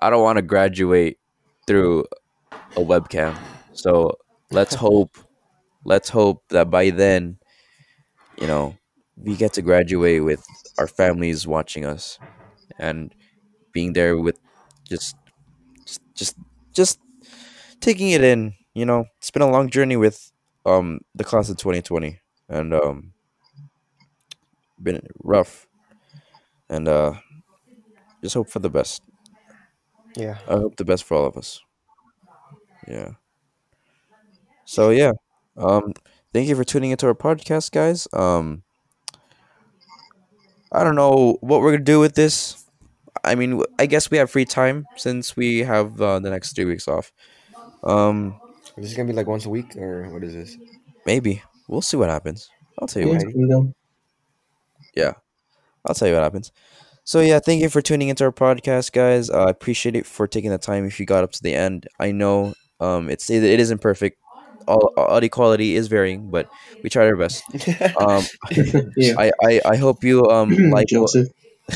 I 0.00 0.10
don't 0.10 0.22
want 0.22 0.36
to 0.38 0.42
graduate 0.42 1.18
through 1.66 2.06
a 2.76 2.80
webcam. 2.80 3.36
So 3.72 4.18
let's 4.50 4.74
hope. 4.86 5.18
Let's 5.84 6.10
hope 6.10 6.44
that 6.50 6.70
by 6.70 6.90
then, 6.90 7.38
you 8.40 8.46
know, 8.46 8.76
we 9.16 9.36
get 9.36 9.52
to 9.54 9.62
graduate 9.62 10.24
with 10.24 10.44
our 10.78 10.86
families 10.86 11.46
watching 11.46 11.84
us, 11.84 12.18
and 12.78 13.14
being 13.72 13.92
there 13.94 14.18
with 14.18 14.38
just, 14.88 15.16
just, 15.86 16.00
just, 16.16 16.36
just 16.74 17.00
taking 17.80 18.10
it 18.10 18.24
in. 18.24 18.54
You 18.74 18.86
know, 18.86 19.06
it's 19.18 19.30
been 19.32 19.42
a 19.42 19.50
long 19.50 19.70
journey 19.70 19.96
with 19.96 20.32
um 20.64 21.00
the 21.14 21.24
class 21.24 21.48
of 21.48 21.56
2020, 21.56 22.20
and 22.48 22.74
um, 22.74 23.12
been 24.82 25.00
rough, 25.22 25.66
and 26.68 26.88
uh, 26.88 27.14
just 28.22 28.34
hope 28.34 28.48
for 28.48 28.58
the 28.58 28.70
best. 28.70 29.02
yeah. 30.16 30.38
I 30.48 30.54
hope 30.54 30.76
the 30.76 30.84
best 30.84 31.04
for 31.04 31.16
all 31.16 31.26
of 31.26 31.36
us. 31.36 31.60
Yeah. 32.86 33.12
So 34.64 34.90
yeah, 34.90 35.12
um, 35.56 35.92
thank 36.32 36.48
you 36.48 36.56
for 36.56 36.64
tuning 36.64 36.90
into 36.90 37.06
our 37.06 37.14
podcast, 37.14 37.70
guys. 37.70 38.08
Um, 38.12 38.62
I 40.72 40.82
don't 40.82 40.96
know 40.96 41.38
what 41.40 41.60
we're 41.60 41.72
gonna 41.72 41.84
do 41.84 42.00
with 42.00 42.14
this. 42.14 42.64
I 43.22 43.36
mean, 43.36 43.62
i 43.78 43.86
guess 43.86 44.10
we 44.10 44.18
have 44.18 44.30
free 44.30 44.44
time 44.44 44.86
since 44.96 45.36
we 45.36 45.60
have 45.60 46.00
uh, 46.00 46.18
the 46.18 46.30
next 46.30 46.54
three 46.54 46.64
weeks 46.64 46.88
off. 46.88 47.12
Um, 47.82 48.40
Is 48.76 48.84
this 48.88 48.96
gonna 48.96 49.08
be 49.08 49.14
like 49.14 49.26
once 49.26 49.46
a 49.46 49.50
week 49.50 49.76
or 49.76 50.08
what 50.10 50.24
is 50.24 50.34
this? 50.34 50.56
maybe 51.06 51.42
we'll 51.68 51.82
see 51.82 51.96
what 51.96 52.08
happens. 52.10 52.50
I'll 52.78 52.88
tell 52.88 53.02
you 53.02 53.08
Yeah, 53.08 53.10
what. 53.10 53.24
you 53.34 53.46
know, 53.46 53.72
I'll 55.84 55.94
tell 55.94 56.08
you 56.08 56.14
what 56.14 56.22
happens. 56.22 56.52
So 57.04 57.20
yeah, 57.20 57.38
thank 57.38 57.62
you 57.62 57.68
for 57.68 57.80
tuning 57.82 58.08
into 58.08 58.24
our 58.24 58.32
podcast, 58.32 58.92
guys. 58.92 59.30
I 59.30 59.50
appreciate 59.50 59.96
it 59.96 60.06
for 60.06 60.26
taking 60.26 60.50
the 60.50 60.58
time. 60.58 60.84
If 60.86 61.00
you 61.00 61.06
got 61.06 61.24
up 61.24 61.32
to 61.32 61.42
the 61.42 61.54
end, 61.54 61.86
I 61.98 62.12
know 62.12 62.54
um, 62.80 63.08
it's 63.10 63.30
it 63.30 63.42
isn't 63.44 63.80
perfect. 63.80 64.18
All 64.66 64.92
audio 64.96 65.28
quality 65.28 65.74
is 65.76 65.88
varying, 65.88 66.30
but 66.30 66.48
we 66.82 66.90
tried 66.90 67.06
our 67.06 67.16
best. 67.16 67.44
Um, 67.98 68.28
yeah, 68.96 69.14
I, 69.16 69.30
I, 69.42 69.60
I 69.64 69.76
hope 69.76 70.04
you 70.04 70.26
um 70.28 70.60
like 70.70 70.88
what, 70.94 71.10
Joseph. 71.12 71.28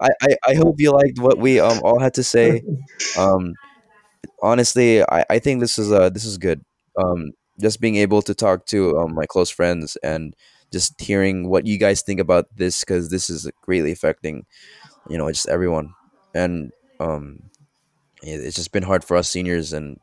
I, 0.00 0.08
I 0.22 0.36
I 0.48 0.54
hope 0.54 0.80
you 0.80 0.92
liked 0.92 1.18
what 1.18 1.38
we 1.38 1.60
um 1.60 1.80
all 1.82 1.98
had 2.00 2.14
to 2.14 2.24
say. 2.24 2.64
Um, 3.16 3.56
honestly, 4.42 5.02
I, 5.04 5.24
I 5.30 5.38
think 5.38 5.60
this 5.60 5.78
is 5.78 5.92
uh 5.92 6.10
this 6.10 6.24
is 6.24 6.38
good. 6.38 6.62
Um, 7.02 7.32
just 7.60 7.80
being 7.80 7.96
able 7.96 8.22
to 8.22 8.34
talk 8.34 8.66
to 8.66 8.98
um 8.98 9.14
my 9.14 9.26
close 9.26 9.50
friends 9.50 9.96
and 10.02 10.34
just 10.72 11.00
hearing 11.00 11.48
what 11.50 11.66
you 11.66 11.78
guys 11.78 12.02
think 12.02 12.20
about 12.20 12.46
this 12.56 12.80
because 12.80 13.10
this 13.10 13.28
is 13.30 13.50
greatly 13.62 13.92
affecting, 13.92 14.46
you 15.08 15.18
know, 15.18 15.30
just 15.30 15.48
everyone. 15.48 15.94
And 16.34 16.72
um, 17.00 17.40
it- 18.22 18.40
it's 18.40 18.56
just 18.56 18.72
been 18.72 18.82
hard 18.84 19.04
for 19.04 19.16
us 19.16 19.28
seniors 19.28 19.72
and 19.72 19.98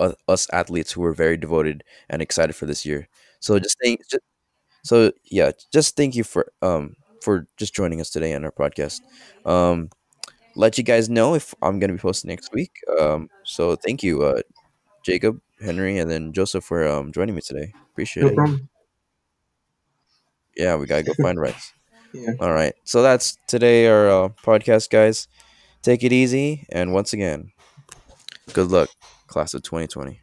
u- 0.00 0.14
us 0.28 0.48
athletes 0.52 0.92
who 0.92 1.00
were 1.02 1.14
very 1.14 1.36
devoted 1.36 1.84
and 2.10 2.22
excited 2.22 2.54
for 2.56 2.66
this 2.66 2.84
year. 2.86 3.08
So 3.40 3.58
just 3.58 3.76
thank, 3.82 4.00
just, 4.10 4.22
so 4.84 5.12
yeah, 5.30 5.52
just 5.72 5.96
thank 5.96 6.14
you 6.16 6.24
for 6.24 6.46
um 6.62 6.96
for 7.22 7.48
just 7.58 7.74
joining 7.74 8.00
us 8.00 8.10
today 8.10 8.34
on 8.34 8.44
our 8.44 8.52
podcast. 8.52 9.00
Um, 9.46 9.90
let 10.56 10.78
you 10.78 10.84
guys 10.84 11.08
know 11.08 11.34
if 11.34 11.54
I'm 11.62 11.78
gonna 11.78 11.92
be 11.94 11.98
posting 11.98 12.28
next 12.28 12.52
week. 12.52 12.72
Um, 13.00 13.28
so 13.44 13.76
thank 13.76 14.02
you, 14.02 14.22
uh, 14.22 14.40
Jacob, 15.04 15.40
Henry, 15.60 15.98
and 15.98 16.10
then 16.10 16.32
Joseph 16.32 16.64
for 16.64 16.86
um 16.86 17.12
joining 17.12 17.34
me 17.34 17.40
today. 17.42 17.72
Appreciate 17.92 18.24
No 18.24 18.28
it. 18.30 18.34
problem. 18.34 18.68
Yeah, 20.56 20.76
we 20.76 20.86
gotta 20.86 21.02
go 21.02 21.14
find 21.22 21.38
rights. 21.40 21.72
Yeah. 22.12 22.32
All 22.40 22.52
right, 22.52 22.74
so 22.84 23.02
that's 23.02 23.38
today 23.48 23.86
our 23.88 24.08
uh, 24.08 24.28
podcast, 24.44 24.90
guys. 24.90 25.28
Take 25.82 26.02
it 26.04 26.12
easy, 26.12 26.66
and 26.70 26.92
once 26.92 27.12
again, 27.12 27.52
good 28.52 28.68
luck, 28.70 28.88
class 29.26 29.54
of 29.54 29.62
2020. 29.62 30.20